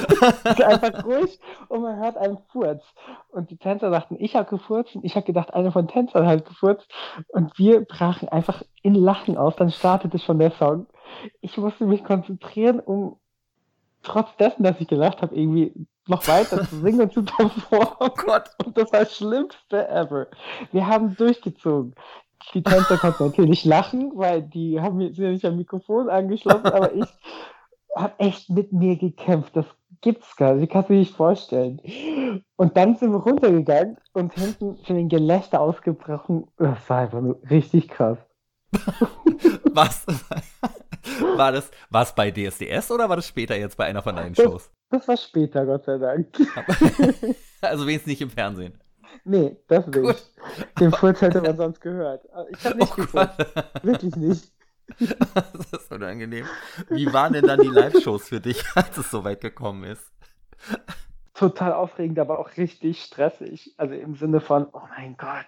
[0.44, 1.38] einfach ruhig
[1.68, 2.82] und man hört einen Furz.
[3.30, 6.46] Und die Tänzer dachten, ich habe gefurzt und ich habe gedacht, einer von Tänzern hat
[6.46, 6.90] gefurzt.
[7.28, 9.56] Und wir brachen einfach in Lachen aus.
[9.56, 10.86] Dann startete schon der Song.
[11.40, 13.16] Ich musste mich konzentrieren, um
[14.02, 15.72] trotz dessen, dass ich gelacht habe, irgendwie
[16.06, 17.96] noch weiter zu singen und zu performen.
[18.00, 18.50] Oh Gott.
[18.64, 20.28] Und das war das Schlimmste ever.
[20.72, 21.94] Wir haben durchgezogen.
[22.54, 27.06] Die Tänzer konnten natürlich lachen, weil die haben mir nicht am Mikrofon angeschlossen, aber ich
[27.94, 29.56] habe echt mit mir gekämpft.
[29.56, 29.66] Das
[30.00, 30.64] gibt's gar nicht.
[30.64, 31.80] Ich kann es mir nicht vorstellen.
[32.56, 36.46] Und dann sind wir runtergegangen und hinten sind ein Gelächter ausgebrochen.
[36.56, 38.18] Das war einfach nur richtig krass.
[39.72, 40.06] Was?
[41.36, 44.34] War das, war es bei DSDS oder war das später jetzt bei einer von deinen
[44.34, 44.70] Shows?
[44.90, 46.28] Das, das war später, Gott sei Dank.
[47.60, 48.78] also wenigstens nicht im Fernsehen.
[49.24, 50.02] Nee, das nicht.
[50.02, 50.30] Gut.
[50.80, 52.26] Den Furz hätte man sonst gehört.
[52.50, 53.38] Ich habe nicht oh gefurzt.
[53.82, 54.52] Wirklich nicht.
[54.98, 56.46] das ist unangenehm.
[56.88, 60.10] Wie waren denn dann die Live-Shows für dich, als es so weit gekommen ist?
[61.34, 63.74] Total aufregend, aber auch richtig stressig.
[63.76, 65.46] Also im Sinne von, oh mein Gott,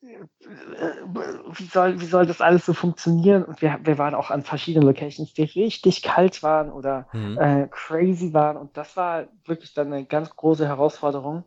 [0.00, 3.44] wie soll, wie soll das alles so funktionieren?
[3.44, 7.36] Und wir, wir waren auch an verschiedenen Locations, die richtig kalt waren oder mhm.
[7.38, 8.56] äh, crazy waren.
[8.56, 11.44] Und das war wirklich dann eine ganz große Herausforderung.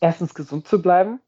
[0.00, 1.20] Erstens gesund zu bleiben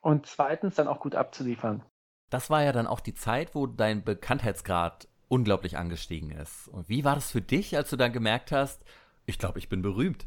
[0.00, 1.82] und zweitens dann auch gut abzuliefern.
[2.30, 6.68] Das war ja dann auch die Zeit, wo dein Bekanntheitsgrad unglaublich angestiegen ist.
[6.68, 8.82] Und wie war das für dich, als du dann gemerkt hast,
[9.26, 10.26] ich glaube, ich bin berühmt?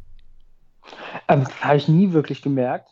[1.28, 2.90] Ähm, das habe ich nie wirklich gemerkt.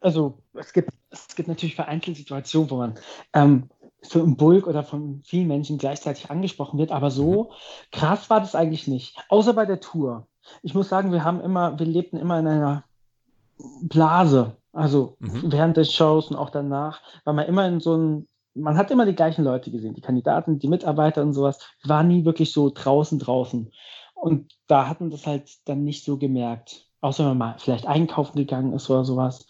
[0.00, 2.94] Also es gibt, es gibt natürlich vereinzelte Situationen, wo man
[3.32, 3.70] ähm,
[4.02, 7.48] so im Bulk oder von vielen Menschen gleichzeitig angesprochen wird, aber so mhm.
[7.90, 9.16] krass war das eigentlich nicht.
[9.28, 10.26] Außer bei der Tour.
[10.62, 12.84] Ich muss sagen, wir haben immer, wir lebten immer in einer
[13.82, 14.56] Blase.
[14.74, 15.52] Also mhm.
[15.52, 19.06] während des Shows und auch danach war man immer in so einem, man hat immer
[19.06, 23.18] die gleichen Leute gesehen, die Kandidaten, die Mitarbeiter und sowas, war nie wirklich so draußen
[23.18, 23.72] draußen.
[24.14, 26.86] Und da hat man das halt dann nicht so gemerkt.
[27.00, 29.46] Außer wenn man mal vielleicht einkaufen gegangen ist oder sowas.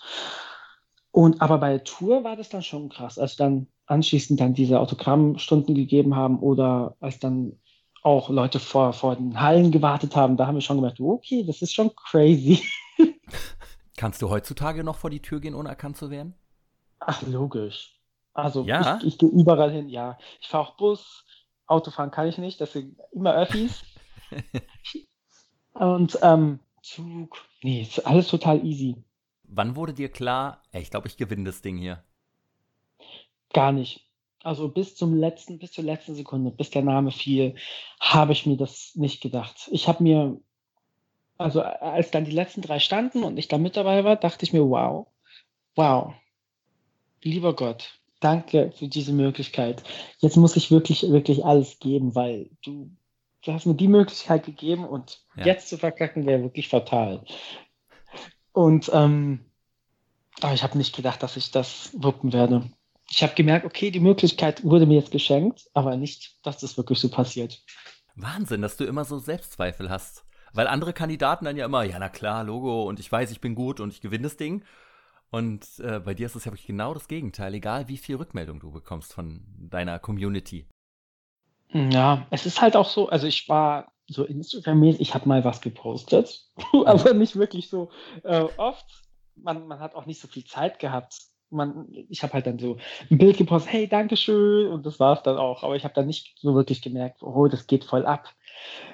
[1.10, 4.80] Und aber bei der Tour war das dann schon krass, als dann anschließend dann diese
[4.80, 7.60] Autogrammstunden gegeben haben oder als dann
[8.02, 11.62] auch Leute vor, vor den Hallen gewartet haben, da haben wir schon gemerkt, okay, das
[11.62, 12.62] ist schon crazy.
[13.96, 16.34] Kannst du heutzutage noch vor die Tür gehen, ohne erkannt zu werden?
[17.00, 18.00] Ach, logisch.
[18.32, 18.98] Also ja?
[18.98, 20.18] ich, ich gehe überall hin, ja.
[20.40, 21.24] Ich fahre auch Bus,
[21.66, 23.84] Autofahren kann ich nicht, das sind immer Öffis.
[25.74, 28.96] Und ähm, Zug, nee, ist alles total easy.
[29.44, 32.02] Wann wurde dir klar, ey, ich glaube, ich gewinne das Ding hier?
[33.52, 34.08] Gar nicht.
[34.42, 37.54] Also bis zum letzten, bis zur letzten Sekunde, bis der Name fiel,
[38.00, 39.68] habe ich mir das nicht gedacht.
[39.70, 40.40] Ich habe mir
[41.38, 44.52] also als dann die letzten drei standen und ich da mit dabei war, dachte ich
[44.52, 45.06] mir, wow,
[45.74, 46.14] wow,
[47.22, 49.82] lieber Gott, danke für diese Möglichkeit.
[50.18, 52.90] Jetzt muss ich wirklich, wirklich alles geben, weil du,
[53.42, 55.46] du hast mir die Möglichkeit gegeben und ja.
[55.46, 57.24] jetzt zu verkacken wäre wirklich fatal.
[58.52, 59.40] Und ähm,
[60.40, 62.70] aber ich habe nicht gedacht, dass ich das wuppen werde.
[63.10, 66.98] Ich habe gemerkt, okay, die Möglichkeit wurde mir jetzt geschenkt, aber nicht, dass das wirklich
[66.98, 67.62] so passiert.
[68.16, 70.24] Wahnsinn, dass du immer so Selbstzweifel hast.
[70.54, 73.54] Weil andere Kandidaten dann ja immer, ja, na klar, Logo und ich weiß, ich bin
[73.54, 74.64] gut und ich gewinne das Ding.
[75.30, 78.60] Und äh, bei dir ist es ja wirklich genau das Gegenteil, egal wie viel Rückmeldung
[78.60, 80.68] du bekommst von deiner Community.
[81.72, 85.60] Ja, es ist halt auch so, also ich war so Instagram-mäßig, ich habe mal was
[85.60, 86.48] gepostet,
[86.84, 87.90] aber nicht wirklich so
[88.22, 88.86] äh, oft.
[89.34, 91.18] Man, man hat auch nicht so viel Zeit gehabt.
[91.50, 92.78] Man, ich habe halt dann so
[93.10, 95.62] ein Bild gepostet, hey, Dankeschön, und das war es dann auch.
[95.62, 98.28] Aber ich habe dann nicht so wirklich gemerkt, oh, das geht voll ab.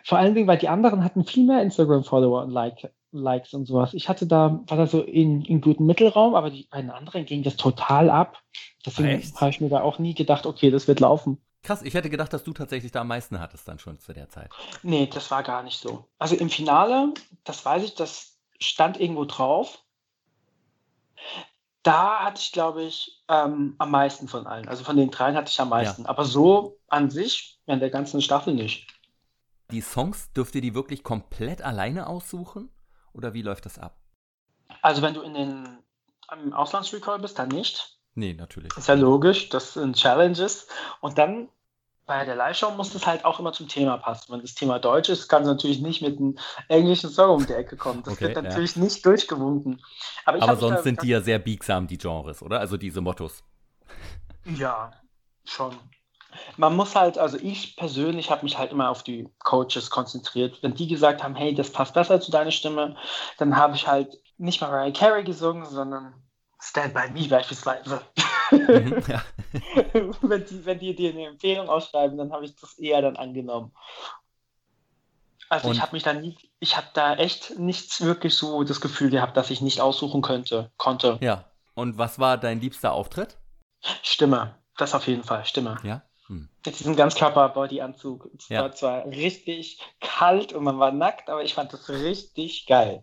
[0.05, 3.95] Vor allen Dingen, weil die anderen hatten viel mehr Instagram-Follower und like, Likes und sowas.
[3.95, 7.43] Ich hatte da, war da so in, in guten Mittelraum, aber die beiden anderen gingen
[7.43, 8.39] das total ab.
[8.87, 11.39] Deswegen habe ich mir da auch nie gedacht, okay, das wird laufen.
[11.63, 14.29] Krass, ich hätte gedacht, dass du tatsächlich da am meisten hattest dann schon zu der
[14.29, 14.51] Zeit.
[14.83, 16.07] Nee, das war gar nicht so.
[16.19, 17.13] Also im Finale,
[17.45, 19.83] das weiß ich, das stand irgendwo drauf.
[21.83, 24.69] Da hatte ich, glaube ich, ähm, am meisten von allen.
[24.69, 26.03] Also von den dreien hatte ich am meisten.
[26.03, 26.09] Ja.
[26.09, 28.87] Aber so an sich, in der ganzen Staffel nicht.
[29.71, 32.71] Die Songs, dürft ihr die wirklich komplett alleine aussuchen?
[33.13, 33.97] Oder wie läuft das ab?
[34.83, 35.79] Also wenn du in den
[36.33, 37.99] im Auslandsrecall bist, dann nicht.
[38.15, 38.77] Nee, natürlich.
[38.77, 40.69] Ist ja logisch, das sind Challenges.
[41.01, 41.49] Und dann
[42.11, 44.33] bei der Live-Show muss das halt auch immer zum Thema passen.
[44.33, 46.37] Wenn das Thema Deutsch ist, kann es natürlich nicht mit einem
[46.67, 48.03] englischen Song um die Ecke kommen.
[48.03, 48.83] Das okay, wird natürlich ja.
[48.83, 49.81] nicht durchgewunken.
[50.25, 52.59] Aber, Aber sonst sind die ja sehr biegsam, die Genres, oder?
[52.59, 53.45] Also diese Mottos.
[54.45, 54.91] Ja,
[55.45, 55.77] schon.
[56.57, 60.61] Man muss halt, also ich persönlich habe mich halt immer auf die Coaches konzentriert.
[60.65, 62.97] Wenn die gesagt haben, hey, das passt besser zu deiner Stimme,
[63.39, 66.13] dann habe ich halt nicht Mariah Carey gesungen, sondern
[66.61, 68.01] Stand By Me beispielsweise.
[68.51, 69.23] Mhm, ja.
[70.23, 73.73] wenn, die, wenn die dir eine Empfehlung ausschreiben, dann habe ich das eher dann angenommen.
[75.49, 78.81] Also und ich habe mich da nie, ich habe da echt nichts wirklich so das
[78.81, 81.19] Gefühl gehabt, dass ich nicht aussuchen könnte, konnte.
[81.21, 81.45] Ja.
[81.75, 83.37] Und was war dein liebster Auftritt?
[84.03, 84.55] Stimme.
[84.77, 85.77] Das auf jeden Fall, Stimme.
[85.83, 86.03] Ja.
[86.29, 86.49] Hm.
[86.65, 88.31] Mit diesem Ganzkörper-Body-Anzug.
[88.39, 88.63] Es ja.
[88.63, 93.03] war zwar richtig kalt und man war nackt, aber ich fand das richtig geil.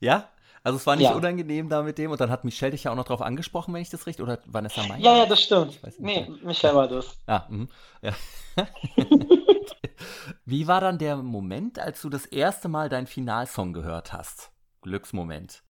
[0.00, 0.28] Ja?
[0.64, 1.14] Also es war nicht ja.
[1.14, 3.82] unangenehm da mit dem und dann hat Michelle dich ja auch noch drauf angesprochen, wenn
[3.82, 4.98] ich das richtig, oder Vanessa Meyer?
[4.98, 5.78] Ja, ja, das stimmt.
[5.98, 7.18] Nee, Michelle war das.
[7.26, 7.66] Ah, mh.
[8.00, 8.12] ja.
[10.46, 14.52] Wie war dann der Moment, als du das erste Mal deinen Finalsong gehört hast?
[14.80, 15.62] Glücksmoment.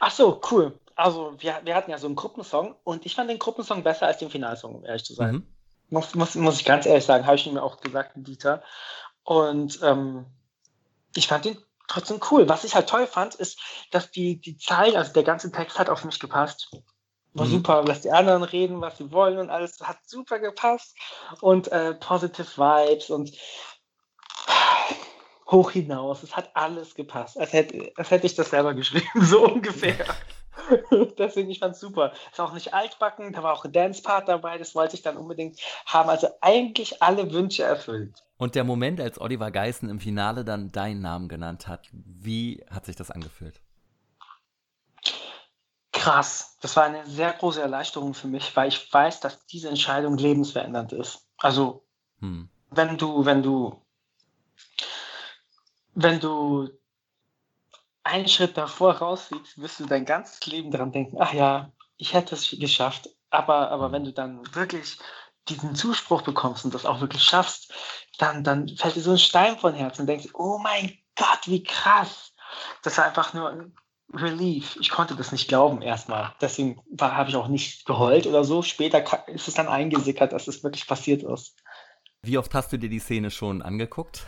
[0.00, 0.76] Ach so, cool.
[0.96, 4.18] Also wir, wir hatten ja so einen Gruppensong und ich fand den Gruppensong besser als
[4.18, 5.34] den Finalsong, um ehrlich zu sein.
[5.36, 5.46] Mhm.
[5.90, 8.64] Muss, muss, muss ich ganz ehrlich sagen, habe ich mir auch gesagt, Dieter.
[9.22, 10.26] Und ähm,
[11.14, 11.56] ich fand den
[11.92, 12.48] trotzdem cool.
[12.48, 13.58] Was ich halt toll fand, ist,
[13.90, 16.70] dass die, die Zeilen, also der ganze Text hat auf mich gepasst.
[17.34, 17.50] War mhm.
[17.50, 20.96] super, dass die anderen reden, was sie wollen und alles hat super gepasst.
[21.40, 23.32] Und äh, positive Vibes und
[25.50, 26.22] hoch hinaus.
[26.22, 27.38] Es hat alles gepasst.
[27.38, 30.06] Als hätte, als hätte ich das selber geschrieben, so ungefähr.
[31.18, 32.12] Deswegen, ich fand es super.
[32.30, 35.60] Ist auch nicht altbacken, da war auch ein Dance-Part dabei, das wollte ich dann unbedingt
[35.86, 36.08] haben.
[36.08, 38.22] Also eigentlich alle Wünsche erfüllt.
[38.38, 42.86] Und der Moment, als Oliver Geißen im Finale dann deinen Namen genannt hat, wie hat
[42.86, 43.60] sich das angefühlt?
[45.92, 46.56] Krass.
[46.60, 50.92] Das war eine sehr große Erleichterung für mich, weil ich weiß, dass diese Entscheidung lebensverändernd
[50.92, 51.28] ist.
[51.36, 51.86] Also,
[52.18, 52.48] hm.
[52.70, 53.80] wenn du, wenn du,
[55.94, 56.68] wenn du
[58.04, 62.34] einen Schritt davor raussiehst, wirst du dein ganzes Leben daran denken, ach ja, ich hätte
[62.34, 63.08] es geschafft.
[63.30, 64.98] Aber, aber wenn du dann wirklich
[65.48, 67.72] diesen Zuspruch bekommst und das auch wirklich schaffst,
[68.18, 71.62] dann, dann fällt dir so ein Stein von Herzen und denkst, oh mein Gott, wie
[71.62, 72.34] krass.
[72.82, 73.74] Das war einfach nur ein
[74.12, 74.76] Relief.
[74.80, 76.34] Ich konnte das nicht glauben erstmal.
[76.40, 78.62] Deswegen habe ich auch nicht geheult oder so.
[78.62, 81.56] Später ist es dann eingesickert, dass es wirklich passiert ist.
[82.22, 84.24] Wie oft hast du dir die Szene schon angeguckt?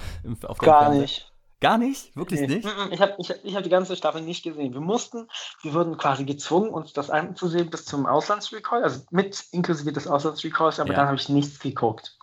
[0.58, 1.33] Gar nicht.
[1.64, 2.14] Gar nicht?
[2.14, 2.56] Wirklich nee.
[2.56, 2.68] nicht?
[2.90, 4.74] Ich habe ich, ich hab die ganze Staffel nicht gesehen.
[4.74, 5.30] Wir mussten,
[5.62, 10.78] wir wurden quasi gezwungen, uns das anzusehen bis zum Auslandsrecall, also mit inklusive des Auslandsrecalls,
[10.78, 10.96] aber ja.
[10.96, 12.18] dann habe ich nichts geguckt.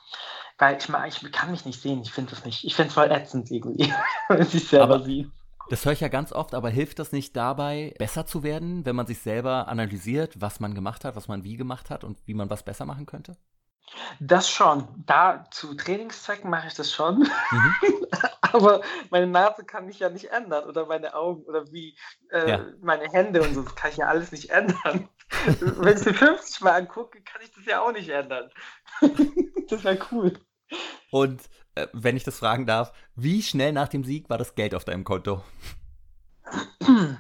[0.59, 2.63] Weil ich, ich kann mich nicht sehen, ich finde das nicht.
[2.65, 3.91] Ich finde es voll ätzend irgendwie,
[4.27, 5.31] wenn ich selber aber, sehe.
[5.71, 8.95] Das höre ich ja ganz oft, aber hilft das nicht dabei, besser zu werden, wenn
[8.95, 12.35] man sich selber analysiert, was man gemacht hat, was man wie gemacht hat und wie
[12.35, 13.37] man was besser machen könnte?
[14.19, 14.87] Das schon.
[15.05, 17.19] Da zu Trainingszwecken mache ich das schon.
[17.19, 18.05] Mhm.
[18.53, 21.97] Aber meine Nase kann ich ja nicht ändern oder meine Augen oder wie
[22.31, 22.65] äh, ja.
[22.81, 23.61] meine Hände und so.
[23.63, 25.09] Das kann ich ja alles nicht ändern.
[25.59, 28.49] Wenn ich mir 50 Mal angucke, kann ich das ja auch nicht ändern.
[29.69, 30.33] das wäre cool.
[31.11, 31.41] Und
[31.75, 34.85] äh, wenn ich das fragen darf, wie schnell nach dem Sieg war das Geld auf
[34.85, 35.43] deinem Konto?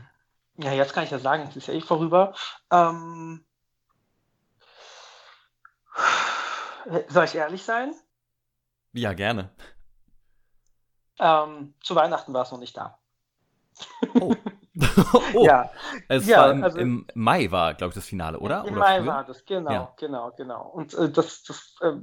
[0.57, 2.35] Ja, jetzt kann ich ja sagen, es ist ja eh vorüber.
[2.71, 3.43] Ähm,
[7.07, 7.93] soll ich ehrlich sein?
[8.93, 9.49] Ja, gerne.
[11.19, 12.99] Ähm, zu Weihnachten war es noch nicht da.
[14.19, 14.35] Oh.
[15.33, 15.45] oh.
[15.45, 15.71] Ja.
[16.07, 18.65] Es ja, war im, also, im, Mai war, glaube ich, das Finale, oder?
[18.65, 19.07] Im oder Mai früher?
[19.07, 19.93] war das, genau, ja.
[19.97, 20.67] genau, genau.
[20.69, 21.93] Und äh, das, das äh,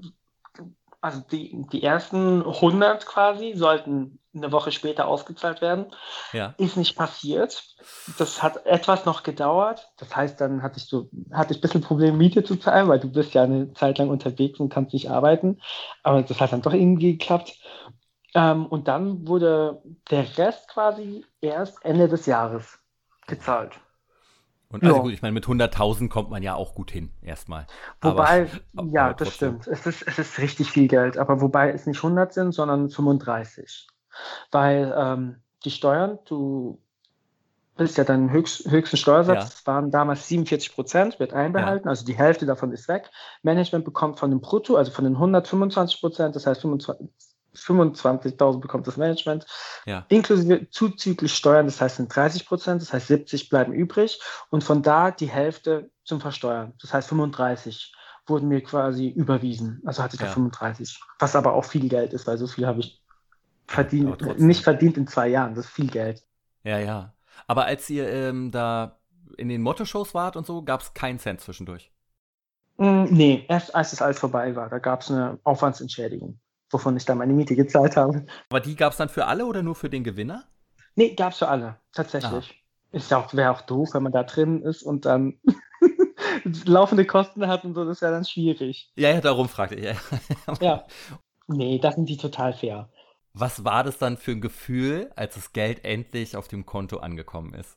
[1.01, 5.87] also die, die ersten 100 quasi sollten eine Woche später ausgezahlt werden.
[6.33, 6.55] Ja.
[6.59, 7.77] Ist nicht passiert.
[8.19, 9.91] Das hat etwas noch gedauert.
[9.97, 13.01] Das heißt, dann hatte ich so, hatte ich ein bisschen Probleme, Miete zu zahlen, weil
[13.01, 15.61] du bist ja eine Zeit lang unterwegs und kannst nicht arbeiten.
[16.03, 17.59] Aber das hat dann doch irgendwie geklappt.
[18.35, 22.79] Ähm, und dann wurde der Rest quasi erst Ende des Jahres
[23.27, 23.81] gezahlt.
[24.71, 25.03] Und also ja.
[25.03, 27.67] gut, ich meine, mit 100.000 kommt man ja auch gut hin, erstmal.
[28.03, 29.67] Wobei, aber, ja, aber das stimmt.
[29.67, 33.87] Es ist, es ist richtig viel Geld, aber wobei es nicht 100 sind, sondern 35.
[34.51, 36.83] Weil ähm, die Steuern, du
[37.79, 39.73] bist ja dein höchst, höchsten Steuersatz, ja.
[39.73, 41.91] waren damals 47 Prozent, wird einbehalten, ja.
[41.91, 43.11] also die Hälfte davon ist weg.
[43.43, 47.09] Management bekommt von dem Brutto, also von den 125 Prozent, das heißt 25,
[47.55, 49.47] 25.000 bekommt das Management,
[49.87, 50.05] ja.
[50.09, 54.21] inklusive zuzüglich Steuern, das heißt sind 30 Prozent, das heißt 70 bleiben übrig
[54.51, 57.95] und von da die Hälfte zum Versteuern, das heißt 35
[58.27, 60.27] wurden mir quasi überwiesen, also hatte ich ja.
[60.27, 63.03] da 35, was aber auch viel Geld ist, weil so viel habe ich
[63.67, 66.23] verdient, nicht verdient in zwei Jahren, das ist viel Geld.
[66.65, 67.15] Ja, ja.
[67.47, 68.99] Aber als ihr ähm, da
[69.37, 71.93] in den Motto-Shows wart und so, gab es keinen Cent zwischendurch?
[72.77, 76.39] Mm, nee, erst als das alles vorbei war, da gab es eine Aufwandsentschädigung
[76.71, 78.27] wovon ich dann meine Miete gezahlt habe.
[78.51, 80.45] Aber die gab es dann für alle oder nur für den Gewinner?
[80.95, 82.63] Nee, gab es für alle, tatsächlich.
[82.93, 82.97] Ah.
[82.97, 85.39] Ist auch, wäre auch doof, wenn man da drin ist und dann
[86.65, 88.91] laufende Kosten hat und so, das wäre dann schwierig.
[88.97, 89.85] Ja, ja, darum fragte ich.
[89.85, 89.95] Ja.
[90.61, 90.87] ja.
[91.47, 92.89] Nee, das sind die total fair.
[93.33, 97.55] Was war das dann für ein Gefühl, als das Geld endlich auf dem Konto angekommen
[97.55, 97.77] ist?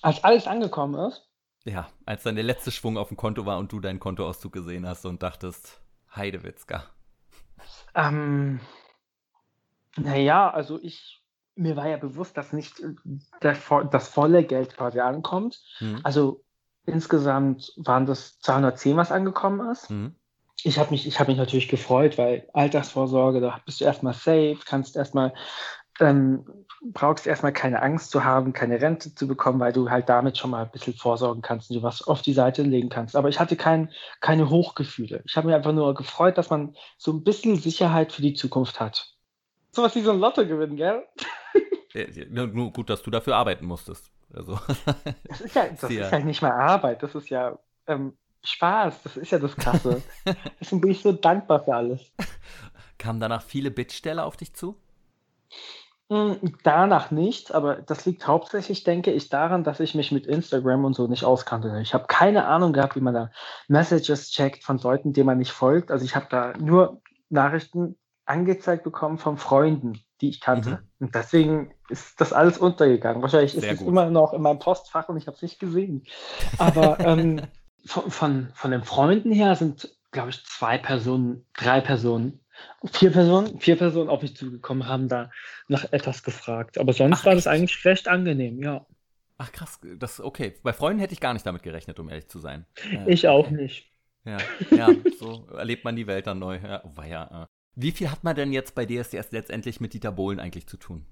[0.00, 1.28] Als alles angekommen ist?
[1.64, 4.86] Ja, als dann der letzte Schwung auf dem Konto war und du deinen Kontoauszug gesehen
[4.86, 5.80] hast und dachtest,
[6.14, 6.84] Heidewitzka.
[7.94, 8.60] Ähm,
[9.96, 11.22] Naja, also ich,
[11.54, 12.82] mir war ja bewusst, dass nicht
[13.42, 13.56] der,
[13.90, 15.62] das volle Geld quasi ankommt.
[15.80, 16.00] Mhm.
[16.02, 16.44] Also
[16.86, 19.90] insgesamt waren das 210, was angekommen ist.
[19.90, 20.16] Mhm.
[20.64, 24.96] Ich habe mich, hab mich natürlich gefreut, weil Altersvorsorge, da bist du erstmal safe, kannst
[24.96, 25.34] erstmal
[26.02, 26.44] ähm,
[26.92, 30.50] brauchst erstmal keine Angst zu haben, keine Rente zu bekommen, weil du halt damit schon
[30.50, 33.14] mal ein bisschen vorsorgen kannst und dir was auf die Seite legen kannst.
[33.14, 33.90] Aber ich hatte kein,
[34.20, 35.22] keine Hochgefühle.
[35.24, 38.80] Ich habe mich einfach nur gefreut, dass man so ein bisschen Sicherheit für die Zukunft
[38.80, 39.14] hat.
[39.70, 41.04] So was wie so ein Lotto gewinnen, gell?
[41.94, 44.10] Ja, nur gut, dass du dafür arbeiten musstest.
[44.32, 44.58] Also.
[45.28, 49.16] Das ist ja, das ist ja nicht mal Arbeit, das ist ja ähm, Spaß, das
[49.18, 50.02] ist ja das Krasse.
[50.60, 52.00] Deswegen bin ich so dankbar für alles.
[52.96, 54.76] Kamen danach viele Bittsteller auf dich zu?
[56.12, 60.84] Hm, danach nicht, aber das liegt hauptsächlich, denke ich, daran, dass ich mich mit Instagram
[60.84, 61.80] und so nicht auskannte.
[61.80, 63.30] Ich habe keine Ahnung gehabt, wie man da
[63.66, 65.90] Messages checkt von Leuten, denen man nicht folgt.
[65.90, 67.00] Also ich habe da nur
[67.30, 67.96] Nachrichten
[68.26, 70.82] angezeigt bekommen von Freunden, die ich kannte.
[70.98, 71.06] Mhm.
[71.06, 73.22] Und deswegen ist das alles untergegangen.
[73.22, 76.04] Wahrscheinlich Sehr ist es immer noch in meinem Postfach und ich habe es nicht gesehen.
[76.58, 77.40] Aber ähm,
[77.86, 82.41] von, von, von den Freunden her sind, glaube ich, zwei Personen, drei Personen
[82.92, 85.30] vier Personen, vier Personen auf mich zugekommen, haben da
[85.68, 86.78] nach etwas gefragt.
[86.78, 88.86] Aber sonst Ach, war das eigentlich recht angenehm, ja.
[89.38, 90.54] Ach krass, das okay.
[90.62, 92.66] Bei Freunden hätte ich gar nicht damit gerechnet, um ehrlich zu sein.
[93.06, 93.90] ich auch nicht.
[94.24, 94.38] Ja,
[94.70, 94.88] ja,
[95.18, 96.60] so erlebt man die Welt dann neu.
[96.62, 97.42] Ja, oh, ja.
[97.42, 97.46] Äh.
[97.74, 101.06] Wie viel hat man denn jetzt bei DSDS letztendlich mit Dieter Bohlen eigentlich zu tun?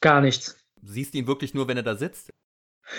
[0.00, 0.56] Gar nichts.
[0.82, 2.30] Siehst du ihn wirklich nur, wenn er da sitzt?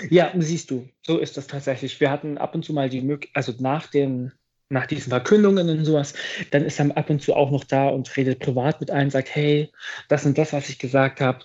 [0.10, 0.88] Ja, siehst du.
[1.02, 2.00] So ist das tatsächlich.
[2.00, 4.32] Wir hatten ab und zu mal die Möglichkeit, also nach den
[4.72, 6.14] nach diesen Verkündungen und sowas,
[6.52, 9.34] dann ist er ab und zu auch noch da und redet privat mit einem, sagt,
[9.36, 9.72] hey,
[10.08, 11.40] das und das, was ich gesagt habe,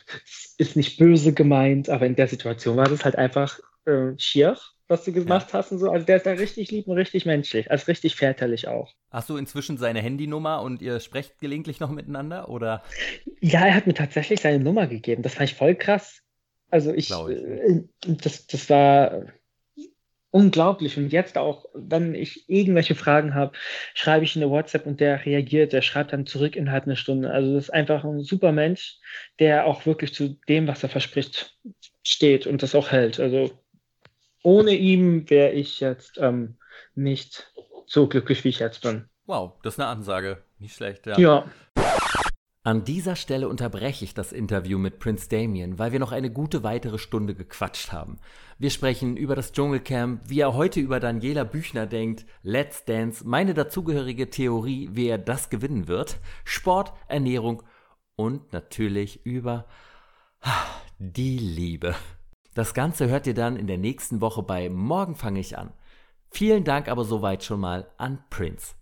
[0.58, 4.56] ist nicht böse gemeint, aber in der Situation war das halt einfach äh, schier,
[4.88, 5.58] was du gemacht ja.
[5.58, 5.90] hast und so.
[5.90, 8.92] Also der ist da richtig lieb und richtig menschlich, also richtig väterlich auch.
[9.10, 12.82] Hast du inzwischen seine Handynummer und ihr sprecht gelegentlich noch miteinander, oder?
[13.40, 15.22] Ja, er hat mir tatsächlich seine Nummer gegeben.
[15.22, 16.22] Das fand ich voll krass.
[16.70, 17.16] Also ich, ich.
[17.16, 19.24] Äh, das, das war
[20.36, 20.98] unglaublich.
[20.98, 23.56] Und jetzt auch, wenn ich irgendwelche Fragen habe,
[23.94, 27.30] schreibe ich in der WhatsApp und der reagiert, der schreibt dann zurück innerhalb einer Stunde.
[27.30, 28.98] Also das ist einfach ein super Mensch,
[29.38, 31.56] der auch wirklich zu dem, was er verspricht,
[32.02, 33.18] steht und das auch hält.
[33.18, 33.50] Also
[34.42, 36.58] ohne ihn wäre ich jetzt ähm,
[36.94, 37.50] nicht
[37.86, 39.08] so glücklich, wie ich jetzt bin.
[39.24, 40.44] Wow, das ist eine Ansage.
[40.58, 41.18] Nicht schlecht, ja.
[41.18, 41.50] Ja.
[42.66, 46.64] An dieser Stelle unterbreche ich das Interview mit Prince Damien, weil wir noch eine gute
[46.64, 48.18] weitere Stunde gequatscht haben.
[48.58, 53.54] Wir sprechen über das Dschungelcamp, wie er heute über Daniela Büchner denkt, Let's Dance, meine
[53.54, 57.62] dazugehörige Theorie, wie er das gewinnen wird, Sport, Ernährung
[58.16, 59.66] und natürlich über
[60.98, 61.94] die Liebe.
[62.54, 65.72] Das Ganze hört ihr dann in der nächsten Woche bei Morgen fange ich an.
[66.32, 68.74] Vielen Dank aber soweit schon mal an Prince.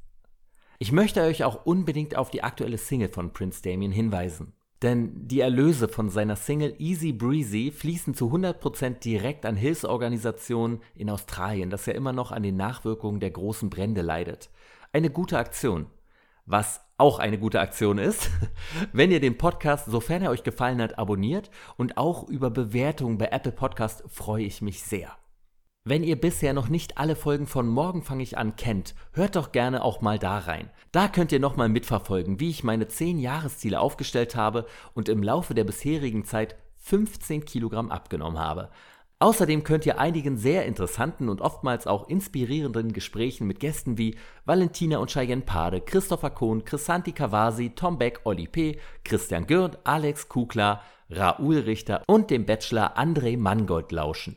[0.85, 4.53] Ich möchte euch auch unbedingt auf die aktuelle Single von Prince Damien hinweisen.
[4.83, 11.09] Denn die Erlöse von seiner Single Easy Breezy fließen zu 100% direkt an Hilfsorganisationen in
[11.09, 14.51] Australien, das ja immer noch an den Nachwirkungen der großen Brände leidet.
[14.93, 15.87] Eine gute Aktion.
[16.45, 18.31] Was auch eine gute Aktion ist,
[18.93, 23.29] wenn ihr den Podcast, sofern er euch gefallen hat, abonniert und auch über Bewertungen bei
[23.29, 25.17] Apple Podcast freue ich mich sehr.
[25.87, 29.53] Wenn ihr bisher noch nicht alle Folgen von Morgen fange ich an kennt, hört doch
[29.53, 30.71] gerne auch mal da rein.
[30.93, 34.65] Da könnt ihr nochmal mitverfolgen, wie ich meine 10 Jahresziele aufgestellt habe
[34.95, 38.71] und im Laufe der bisherigen Zeit 15 Kilogramm abgenommen habe.
[39.19, 44.17] Außerdem könnt ihr einigen sehr interessanten und oftmals auch inspirierenden Gesprächen mit Gästen wie
[44.47, 50.31] Valentina und Cheyenne Pade, Christopher Kohn, Chrisanti Kawasi, Tom Beck, Olli P., Christian Gürnt, Alex
[50.31, 50.81] Kukla,
[51.11, 54.37] Raoul Richter und dem Bachelor André Mangold lauschen.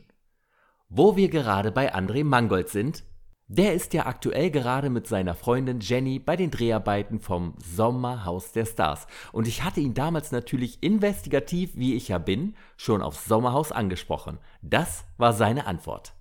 [0.90, 3.04] Wo wir gerade bei André Mangold sind,
[3.46, 8.64] der ist ja aktuell gerade mit seiner Freundin Jenny bei den Dreharbeiten vom Sommerhaus der
[8.64, 9.06] Stars.
[9.32, 14.38] Und ich hatte ihn damals natürlich investigativ, wie ich ja bin, schon aufs Sommerhaus angesprochen.
[14.62, 16.14] Das war seine Antwort.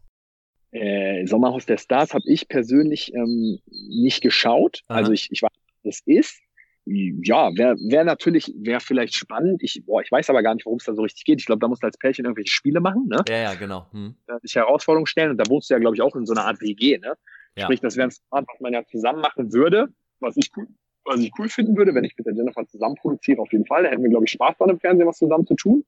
[0.71, 4.83] Äh, Sommerhaus der Stars habe ich persönlich ähm, nicht geschaut.
[4.87, 4.97] Aha.
[4.97, 5.51] Also ich, ich weiß,
[5.83, 6.41] was das ist
[6.89, 9.61] ja, wäre wär natürlich, wäre vielleicht spannend.
[9.61, 11.39] Ich, boah, ich weiß aber gar nicht, worum es da so richtig geht.
[11.39, 13.23] Ich glaube, da musst du als Pärchen irgendwelche Spiele machen, ne?
[13.27, 13.87] Ja, ja, genau.
[13.91, 14.15] Hm.
[14.41, 16.61] Sich Herausforderungen stellen und da wohnst du ja, glaube ich, auch in so einer Art
[16.61, 17.15] WG, ne?
[17.55, 17.63] Ja.
[17.63, 20.67] Sprich, das wäre ein Format, was man ja zusammen machen würde, was ich cool,
[21.03, 23.83] was ich cool finden würde, wenn ich mit der Jennifer zusammen produziere, auf jeden Fall.
[23.83, 25.83] Da hätten wir, glaube ich, Spaß dran im Fernsehen, was zusammen zu tun.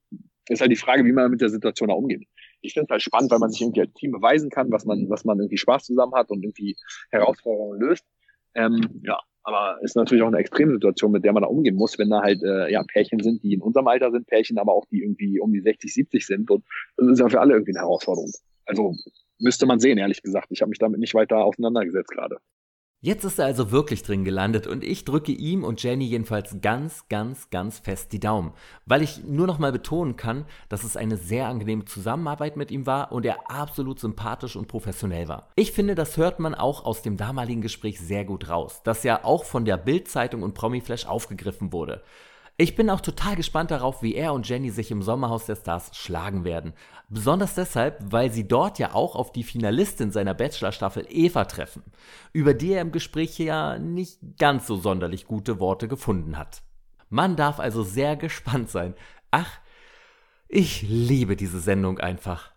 [0.47, 2.25] Ist halt die Frage, wie man mit der Situation da umgeht.
[2.61, 5.09] Ich finde es halt spannend, weil man sich irgendwie als Team beweisen kann, was man,
[5.09, 6.75] was man irgendwie Spaß zusammen hat und irgendwie
[7.11, 8.05] Herausforderungen löst.
[8.55, 9.19] Ähm, ja,
[9.49, 12.41] aber ist natürlich auch eine Extremsituation, mit der man da umgehen muss, wenn da halt
[12.43, 15.51] äh, ja Pärchen sind, die in unserem Alter sind, Pärchen aber auch die irgendwie um
[15.51, 16.51] die 60, 70 sind.
[16.51, 16.63] Und
[16.97, 18.31] das ist ja für alle irgendwie eine Herausforderung.
[18.65, 18.95] Also
[19.39, 20.47] müsste man sehen, ehrlich gesagt.
[20.51, 22.37] Ich habe mich damit nicht weiter auseinandergesetzt gerade.
[23.01, 27.07] Jetzt ist er also wirklich drin gelandet und ich drücke ihm und Jenny jedenfalls ganz,
[27.07, 28.51] ganz, ganz fest die Daumen,
[28.85, 32.85] weil ich nur noch mal betonen kann, dass es eine sehr angenehme Zusammenarbeit mit ihm
[32.85, 35.47] war und er absolut sympathisch und professionell war.
[35.55, 39.23] Ich finde, das hört man auch aus dem damaligen Gespräch sehr gut raus, das ja
[39.23, 42.03] auch von der Bild-Zeitung und Promiflash aufgegriffen wurde.
[42.61, 45.95] Ich bin auch total gespannt darauf, wie er und Jenny sich im Sommerhaus der Stars
[45.95, 46.73] schlagen werden.
[47.07, 51.83] Besonders deshalb, weil sie dort ja auch auf die Finalistin seiner Bachelor-Staffel Eva treffen,
[52.33, 56.61] über die er im Gespräch ja nicht ganz so sonderlich gute Worte gefunden hat.
[57.07, 58.93] Man darf also sehr gespannt sein.
[59.31, 59.59] Ach,
[60.49, 62.51] ich liebe diese Sendung einfach.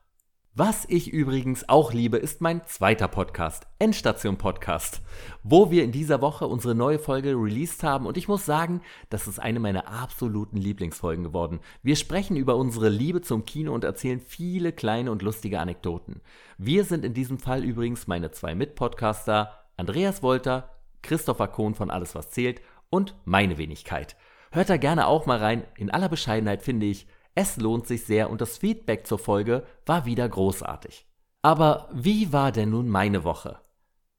[0.55, 5.01] Was ich übrigens auch liebe, ist mein zweiter Podcast, Endstation Podcast,
[5.43, 9.27] wo wir in dieser Woche unsere neue Folge released haben und ich muss sagen, das
[9.27, 11.61] ist eine meiner absoluten Lieblingsfolgen geworden.
[11.83, 16.21] Wir sprechen über unsere Liebe zum Kino und erzählen viele kleine und lustige Anekdoten.
[16.59, 20.69] Wir sind in diesem Fall übrigens meine zwei Mitpodcaster, Andreas Wolter,
[21.01, 24.17] Christopher Kohn von Alles was zählt und meine Wenigkeit.
[24.51, 25.65] Hört da gerne auch mal rein.
[25.79, 30.05] In aller Bescheidenheit finde ich, es lohnt sich sehr und das Feedback zur Folge war
[30.05, 31.07] wieder großartig.
[31.43, 33.59] Aber wie war denn nun meine Woche?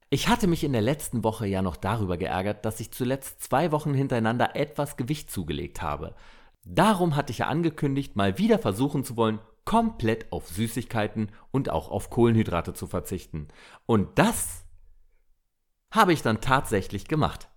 [0.09, 3.71] Ich hatte mich in der letzten Woche ja noch darüber geärgert, dass ich zuletzt zwei
[3.71, 6.15] Wochen hintereinander etwas Gewicht zugelegt habe.
[6.65, 11.89] Darum hatte ich ja angekündigt, mal wieder versuchen zu wollen, komplett auf Süßigkeiten und auch
[11.89, 13.47] auf Kohlenhydrate zu verzichten.
[13.85, 14.65] Und das
[15.91, 17.49] habe ich dann tatsächlich gemacht.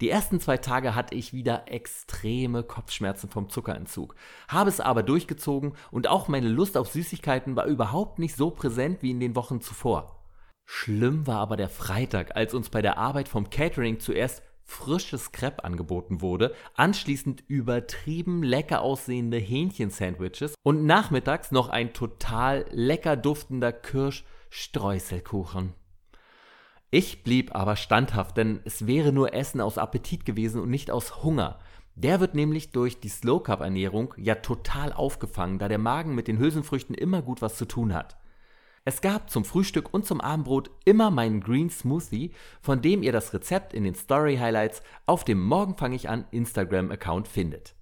[0.00, 4.16] Die ersten zwei Tage hatte ich wieder extreme Kopfschmerzen vom Zuckerentzug,
[4.48, 9.02] habe es aber durchgezogen und auch meine Lust auf Süßigkeiten war überhaupt nicht so präsent
[9.02, 10.20] wie in den Wochen zuvor.
[10.66, 15.62] Schlimm war aber der Freitag, als uns bei der Arbeit vom Catering zuerst frisches Crepe
[15.62, 25.74] angeboten wurde, anschließend übertrieben lecker aussehende Hähnchensandwiches und nachmittags noch ein total lecker duftender Kirschstreuselkuchen.
[26.96, 31.24] Ich blieb aber standhaft, denn es wäre nur Essen aus Appetit gewesen und nicht aus
[31.24, 31.58] Hunger.
[31.96, 36.28] Der wird nämlich durch die Slow Carb Ernährung ja total aufgefangen, da der Magen mit
[36.28, 38.16] den Hülsenfrüchten immer gut was zu tun hat.
[38.84, 42.30] Es gab zum Frühstück und zum Abendbrot immer meinen Green Smoothie,
[42.62, 46.26] von dem ihr das Rezept in den Story Highlights auf dem Morgen fange ich an
[46.30, 47.74] Instagram Account findet.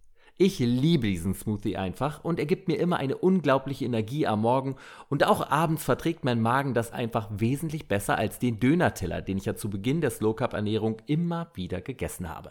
[0.44, 4.74] Ich liebe diesen Smoothie einfach und er gibt mir immer eine unglaubliche Energie am Morgen
[5.08, 9.44] und auch abends verträgt mein Magen das einfach wesentlich besser als den Döner-Teller, den ich
[9.44, 12.50] ja zu Beginn der Slow Carb Ernährung immer wieder gegessen habe.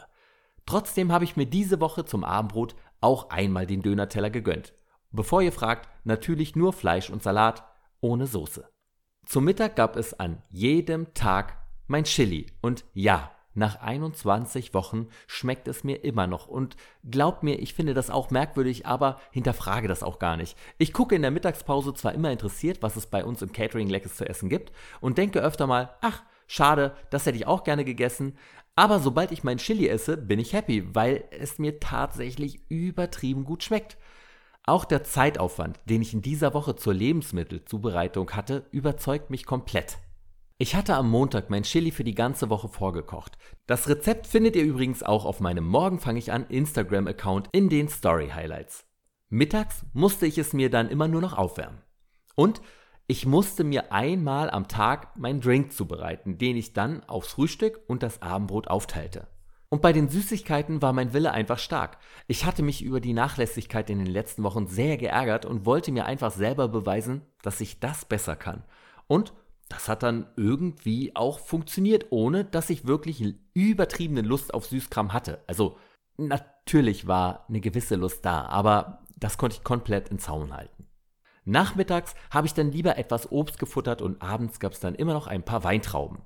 [0.64, 4.72] Trotzdem habe ich mir diese Woche zum Abendbrot auch einmal den Döner-Teller gegönnt.
[5.10, 7.62] Bevor ihr fragt, natürlich nur Fleisch und Salat
[8.00, 8.70] ohne Soße.
[9.26, 15.68] Zum Mittag gab es an jedem Tag mein Chili und ja, nach 21 Wochen schmeckt
[15.68, 16.48] es mir immer noch.
[16.48, 16.76] Und
[17.08, 20.56] glaubt mir, ich finde das auch merkwürdig, aber hinterfrage das auch gar nicht.
[20.78, 24.16] Ich gucke in der Mittagspause zwar immer interessiert, was es bei uns im Catering Leckeres
[24.16, 28.36] zu essen gibt, und denke öfter mal, ach, schade, das hätte ich auch gerne gegessen.
[28.74, 33.62] Aber sobald ich mein Chili esse, bin ich happy, weil es mir tatsächlich übertrieben gut
[33.62, 33.98] schmeckt.
[34.64, 39.98] Auch der Zeitaufwand, den ich in dieser Woche zur Lebensmittelzubereitung hatte, überzeugt mich komplett.
[40.62, 43.36] Ich hatte am Montag mein Chili für die ganze Woche vorgekocht.
[43.66, 47.88] Das Rezept findet ihr übrigens auch auf meinem Morgen fange ich an Instagram-Account in den
[47.88, 48.86] Story Highlights.
[49.28, 51.82] Mittags musste ich es mir dann immer nur noch aufwärmen.
[52.36, 52.62] Und
[53.08, 58.04] ich musste mir einmal am Tag meinen Drink zubereiten, den ich dann aufs Frühstück und
[58.04, 59.26] das Abendbrot aufteilte.
[59.68, 61.98] Und bei den Süßigkeiten war mein Wille einfach stark.
[62.28, 66.06] Ich hatte mich über die Nachlässigkeit in den letzten Wochen sehr geärgert und wollte mir
[66.06, 68.62] einfach selber beweisen, dass ich das besser kann.
[69.08, 69.32] Und
[69.68, 75.42] das hat dann irgendwie auch funktioniert, ohne dass ich wirklich übertriebene Lust auf Süßkram hatte.
[75.46, 75.78] Also
[76.16, 80.86] natürlich war eine gewisse Lust da, aber das konnte ich komplett in Zaun halten.
[81.44, 85.26] Nachmittags habe ich dann lieber etwas Obst gefuttert und abends gab es dann immer noch
[85.26, 86.18] ein paar Weintrauben.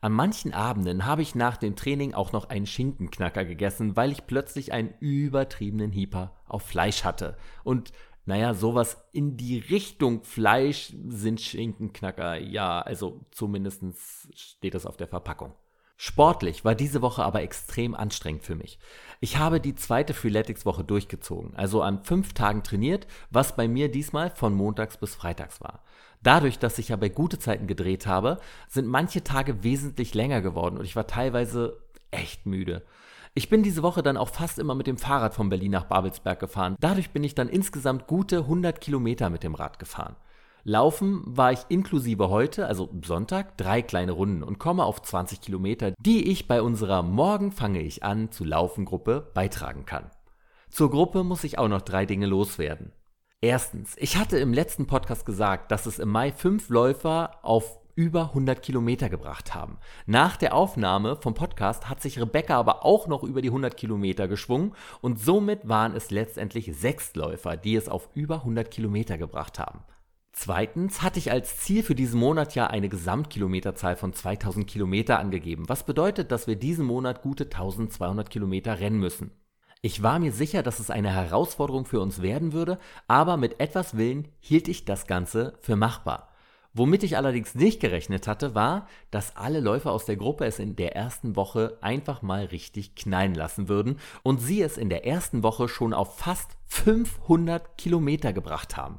[0.00, 4.26] An manchen Abenden habe ich nach dem Training auch noch einen Schinkenknacker gegessen, weil ich
[4.26, 7.36] plötzlich einen übertriebenen Hieper auf Fleisch hatte.
[7.64, 7.92] Und
[8.26, 12.36] naja, sowas in die Richtung Fleisch sind Schinkenknacker.
[12.38, 13.82] Ja, also zumindest
[14.34, 15.54] steht das auf der Verpackung.
[15.96, 18.78] Sportlich war diese Woche aber extrem anstrengend für mich.
[19.20, 24.30] Ich habe die zweite Freeletics-Woche durchgezogen, also an fünf Tagen trainiert, was bei mir diesmal
[24.30, 25.84] von montags bis freitags war.
[26.22, 30.76] Dadurch, dass ich ja bei gute Zeiten gedreht habe, sind manche Tage wesentlich länger geworden
[30.76, 32.84] und ich war teilweise echt müde.
[33.38, 36.40] Ich bin diese Woche dann auch fast immer mit dem Fahrrad von Berlin nach Babelsberg
[36.40, 36.74] gefahren.
[36.80, 40.16] Dadurch bin ich dann insgesamt gute 100 Kilometer mit dem Rad gefahren.
[40.64, 45.92] Laufen war ich inklusive heute, also Sonntag, drei kleine Runden und komme auf 20 Kilometer,
[45.98, 50.10] die ich bei unserer Morgen fange ich an zu laufen Gruppe beitragen kann.
[50.70, 52.92] Zur Gruppe muss ich auch noch drei Dinge loswerden.
[53.42, 58.28] Erstens, ich hatte im letzten Podcast gesagt, dass es im Mai fünf Läufer auf über
[58.28, 59.78] 100 Kilometer gebracht haben.
[60.04, 64.28] Nach der Aufnahme vom Podcast hat sich Rebecca aber auch noch über die 100 Kilometer
[64.28, 69.58] geschwungen und somit waren es letztendlich sechs Läufer, die es auf über 100 Kilometer gebracht
[69.58, 69.80] haben.
[70.32, 75.66] Zweitens hatte ich als Ziel für diesen Monat ja eine Gesamtkilometerzahl von 2000 Kilometer angegeben,
[75.66, 79.30] was bedeutet, dass wir diesen Monat gute 1200 Kilometer rennen müssen.
[79.80, 82.78] Ich war mir sicher, dass es eine Herausforderung für uns werden würde,
[83.08, 86.35] aber mit etwas Willen hielt ich das Ganze für machbar.
[86.78, 90.76] Womit ich allerdings nicht gerechnet hatte, war, dass alle Läufer aus der Gruppe es in
[90.76, 95.42] der ersten Woche einfach mal richtig knallen lassen würden und sie es in der ersten
[95.42, 98.98] Woche schon auf fast 500 Kilometer gebracht haben.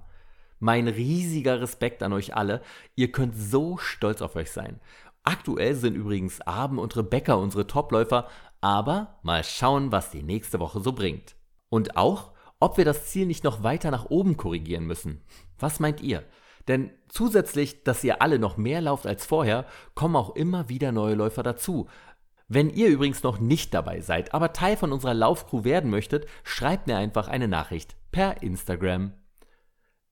[0.57, 2.63] Mein riesiger Respekt an euch alle.
[2.95, 4.80] Ihr könnt so stolz auf euch sein.
[5.21, 8.28] Aktuell sind übrigens Aben und Rebecca unsere Topläufer,
[8.59, 11.36] aber mal schauen, was die nächste Woche so bringt.
[11.69, 15.21] Und auch, ob wir das Ziel nicht noch weiter nach oben korrigieren müssen.
[15.59, 16.23] Was meint ihr?
[16.68, 19.65] Denn zusätzlich, dass ihr alle noch mehr lauft als vorher,
[19.95, 21.88] kommen auch immer wieder neue Läufer dazu.
[22.49, 26.88] Wenn ihr übrigens noch nicht dabei seid, aber Teil von unserer Laufcrew werden möchtet, schreibt
[26.88, 29.13] mir einfach eine Nachricht per Instagram.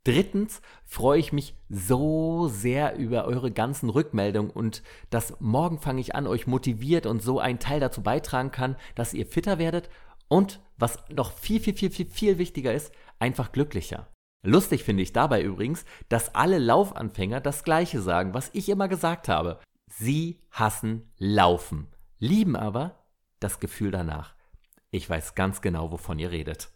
[0.03, 6.13] Drittens freue ich mich so sehr über eure ganzen Rückmeldungen und dass morgen fange ich
[6.13, 9.89] an, euch motiviert und so einen Teil dazu beitragen kann, dass ihr fitter werdet
[10.27, 14.07] und was noch viel, viel, viel, viel, viel wichtiger ist, einfach glücklicher.
[14.45, 19.27] Lustig finde ich dabei übrigens, dass alle Laufanfänger das gleiche sagen, was ich immer gesagt
[19.27, 19.59] habe.
[19.87, 21.87] Sie hassen Laufen,
[22.19, 23.05] lieben aber
[23.39, 24.35] das Gefühl danach.
[24.91, 26.69] Ich weiß ganz genau, wovon ihr redet.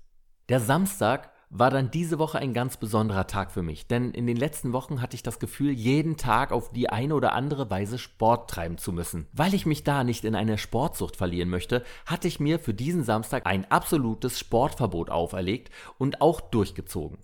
[0.50, 4.38] Der Samstag war dann diese Woche ein ganz besonderer Tag für mich, denn in den
[4.38, 8.50] letzten Wochen hatte ich das Gefühl, jeden Tag auf die eine oder andere Weise Sport
[8.50, 9.28] treiben zu müssen.
[9.32, 13.04] Weil ich mich da nicht in eine Sportsucht verlieren möchte, hatte ich mir für diesen
[13.04, 17.20] Samstag ein absolutes Sportverbot auferlegt und auch durchgezogen.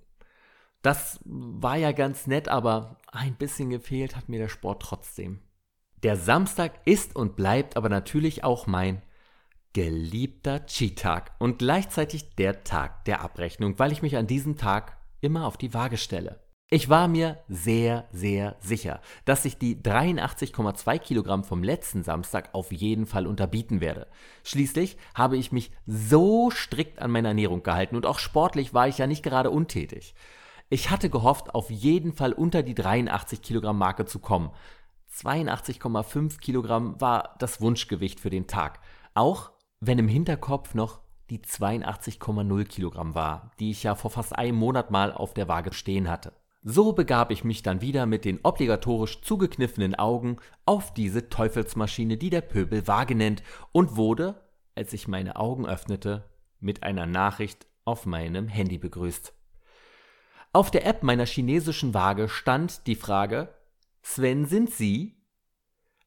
[0.85, 5.39] Das war ja ganz nett, aber ein bisschen gefehlt hat mir der Sport trotzdem.
[6.03, 9.01] Der Samstag ist und bleibt aber natürlich auch mein
[9.73, 15.47] geliebter Cheat-Tag und gleichzeitig der Tag der Abrechnung, weil ich mich an diesem Tag immer
[15.47, 16.39] auf die Waage stelle.
[16.69, 22.71] Ich war mir sehr, sehr sicher, dass ich die 83,2 Kilogramm vom letzten Samstag auf
[22.71, 24.05] jeden Fall unterbieten werde.
[24.43, 28.99] Schließlich habe ich mich so strikt an meine Ernährung gehalten und auch sportlich war ich
[28.99, 30.13] ja nicht gerade untätig.
[30.69, 34.49] Ich hatte gehofft, auf jeden Fall unter die 83 Kilogramm Marke zu kommen.
[35.13, 38.79] 82,5 Kilogramm war das Wunschgewicht für den Tag.
[39.13, 44.57] Auch wenn im Hinterkopf noch die 82,0 Kilogramm war, die ich ja vor fast einem
[44.57, 46.33] Monat mal auf der Waage stehen hatte.
[46.63, 52.31] So begab ich mich dann wieder mit den obligatorisch zugekniffenen Augen auf diese Teufelsmaschine, die
[52.31, 54.41] der Pöbel Waage nennt, und wurde,
[54.73, 56.27] als ich meine Augen öffnete,
[56.59, 59.31] mit einer Nachricht auf meinem Handy begrüßt.
[60.55, 63.53] Auf der App meiner chinesischen Waage stand die Frage
[64.01, 65.21] Sven, sind Sie?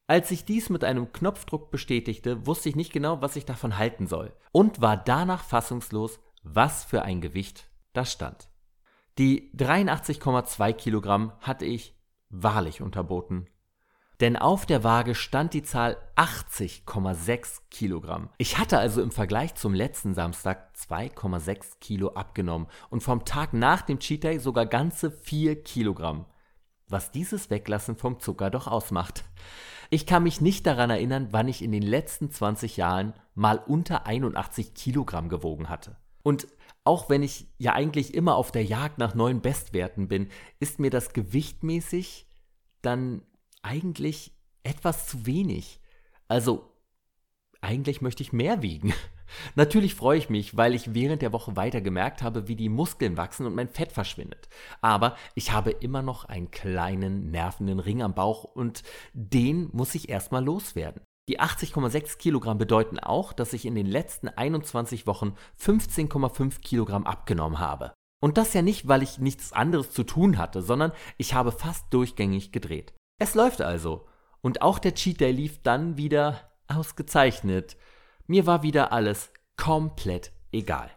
[0.07, 4.07] Als ich dies mit einem Knopfdruck bestätigte, wusste ich nicht genau, was ich davon halten
[4.07, 8.49] soll und war danach fassungslos, was für ein Gewicht da stand.
[9.19, 11.95] Die 83,2 Kilogramm hatte ich
[12.29, 13.45] wahrlich unterboten.
[14.19, 18.29] Denn auf der Waage stand die Zahl 80,6 Kilogramm.
[18.37, 23.81] Ich hatte also im Vergleich zum letzten Samstag 2,6 Kilo abgenommen und vom Tag nach
[23.81, 26.25] dem Cheat Day sogar ganze 4 Kilogramm.
[26.89, 29.23] Was dieses Weglassen vom Zucker doch ausmacht.
[29.89, 34.05] Ich kann mich nicht daran erinnern, wann ich in den letzten 20 Jahren mal unter
[34.05, 35.95] 81 Kilogramm gewogen hatte.
[36.23, 36.47] Und
[36.83, 40.89] auch wenn ich ja eigentlich immer auf der Jagd nach neuen Bestwerten bin, ist mir
[40.89, 42.27] das gewichtmäßig
[42.81, 43.21] dann
[43.61, 44.33] eigentlich
[44.63, 45.79] etwas zu wenig.
[46.27, 46.69] Also
[47.61, 48.93] eigentlich möchte ich mehr wiegen.
[49.55, 53.17] Natürlich freue ich mich, weil ich während der Woche weiter gemerkt habe, wie die Muskeln
[53.17, 54.49] wachsen und mein Fett verschwindet.
[54.81, 58.83] Aber ich habe immer noch einen kleinen, nervenden Ring am Bauch und
[59.13, 61.03] den muss ich erstmal loswerden.
[61.27, 67.59] Die 80,6 Kilogramm bedeuten auch, dass ich in den letzten 21 Wochen 15,5 Kilogramm abgenommen
[67.59, 67.93] habe.
[68.19, 71.93] Und das ja nicht, weil ich nichts anderes zu tun hatte, sondern ich habe fast
[71.93, 72.93] durchgängig gedreht.
[73.19, 74.07] Es läuft also.
[74.41, 76.39] Und auch der Cheat Day lief dann wieder
[76.69, 77.75] ausgezeichnet.
[78.25, 80.89] Mir war wieder alles komplett egal.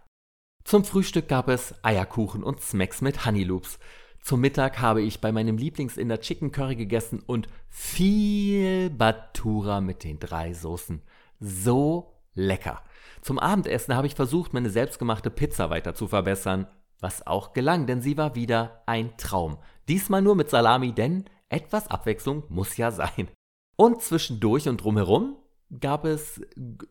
[0.65, 3.81] Zum Frühstück gab es Eierkuchen und Smacks mit Honey Loops.
[4.23, 10.21] Zum Mittag habe ich bei meinem Lieblingsinder Chicken Curry gegessen und viel Batura mit den
[10.21, 11.03] drei Soßen.
[11.41, 12.83] So lecker.
[13.21, 16.69] Zum Abendessen habe ich versucht, meine selbstgemachte Pizza weiter zu verbessern,
[17.01, 19.59] was auch gelang, denn sie war wieder ein Traum.
[19.89, 23.29] Diesmal nur mit Salami, denn etwas Abwechslung muss ja sein.
[23.77, 25.37] Und zwischendurch und drumherum
[25.81, 26.41] gab es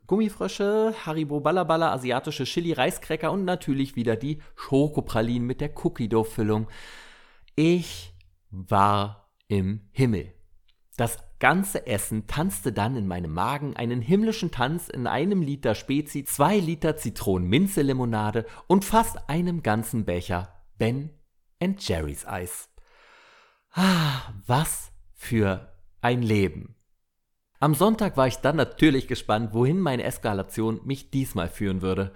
[0.07, 6.67] Gummifrösche, Haribo Ballaballa, asiatische Chili-Reiskräcker und natürlich wieder die Schokopralinen mit der Cookie-Dough-Füllung.
[7.55, 8.13] Ich
[8.49, 10.33] war im Himmel.
[10.97, 16.23] Das ganze Essen tanzte dann in meinem Magen einen himmlischen Tanz in einem Liter Spezi,
[16.25, 21.11] zwei Liter Zitronen-Minze-Limonade und fast einem ganzen Becher Ben
[21.79, 22.70] Jerry's Eis.
[23.73, 25.71] Ah, was für
[26.01, 26.75] ein Leben.
[27.59, 32.11] Am Sonntag war ich dann natürlich gespannt, wohin meine Eskalation mich diesmal führen würde.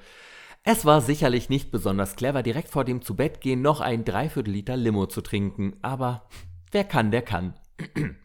[0.63, 5.05] Es war sicherlich nicht besonders clever, direkt vor dem Zubettgehen noch ein Dreiviertel Liter Limo
[5.05, 6.27] zu trinken, aber
[6.71, 7.53] wer kann, der kann.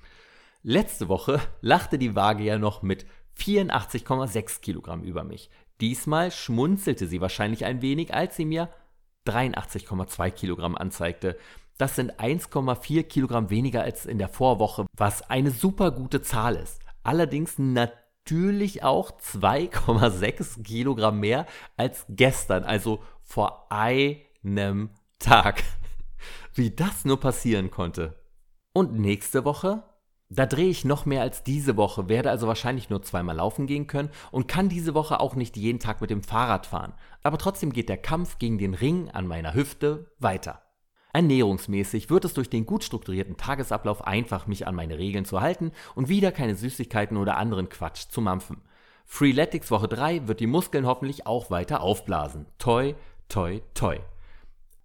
[0.62, 3.06] Letzte Woche lachte die Waage ja noch mit
[3.38, 5.50] 84,6 Kilogramm über mich.
[5.80, 8.70] Diesmal schmunzelte sie wahrscheinlich ein wenig, als sie mir
[9.26, 11.38] 83,2 Kilogramm anzeigte.
[11.80, 16.82] Das sind 1,4 Kilogramm weniger als in der Vorwoche, was eine super gute Zahl ist.
[17.02, 21.46] Allerdings natürlich auch 2,6 Kilogramm mehr
[21.78, 25.64] als gestern, also vor einem Tag.
[26.54, 28.14] Wie das nur passieren konnte.
[28.74, 29.82] Und nächste Woche?
[30.28, 33.86] Da drehe ich noch mehr als diese Woche, werde also wahrscheinlich nur zweimal laufen gehen
[33.86, 36.92] können und kann diese Woche auch nicht jeden Tag mit dem Fahrrad fahren.
[37.22, 40.60] Aber trotzdem geht der Kampf gegen den Ring an meiner Hüfte weiter.
[41.12, 45.72] Ernährungsmäßig wird es durch den gut strukturierten Tagesablauf einfach, mich an meine Regeln zu halten
[45.94, 48.62] und wieder keine Süßigkeiten oder anderen Quatsch zu mampfen.
[49.06, 52.46] Freeletics Woche 3 wird die Muskeln hoffentlich auch weiter aufblasen.
[52.58, 52.94] Toi,
[53.28, 53.98] toi, toi.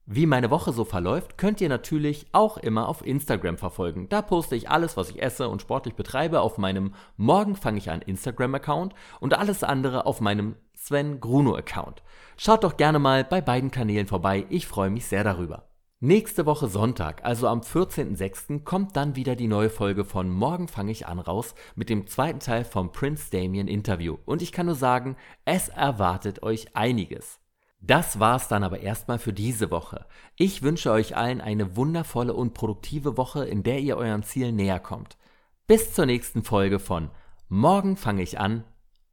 [0.07, 4.07] Wie meine Woche so verläuft, könnt ihr natürlich auch immer auf Instagram verfolgen.
[4.09, 7.89] Da poste ich alles, was ich esse und sportlich betreibe, auf meinem Morgen fange ich
[7.89, 12.03] an Instagram-Account und alles andere auf meinem Sven Gruno-Account.
[12.37, 15.69] Schaut doch gerne mal bei beiden Kanälen vorbei, ich freue mich sehr darüber.
[16.01, 20.91] Nächste Woche Sonntag, also am 14.06., kommt dann wieder die neue Folge von Morgen fange
[20.91, 24.17] ich an raus mit dem zweiten Teil vom Prince Damien Interview.
[24.25, 25.15] Und ich kann nur sagen,
[25.45, 27.39] es erwartet euch einiges.
[27.79, 30.05] Das war's dann aber erstmal für diese Woche.
[30.35, 34.81] Ich wünsche euch allen eine wundervolle und produktive Woche, in der ihr eurem Ziel näher
[34.81, 35.17] kommt.
[35.65, 37.09] Bis zur nächsten Folge von
[37.47, 38.65] Morgen fange ich an,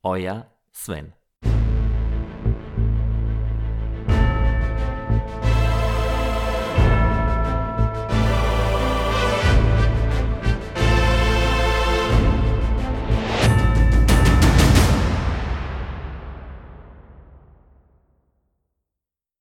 [0.02, 1.12] euer Sven.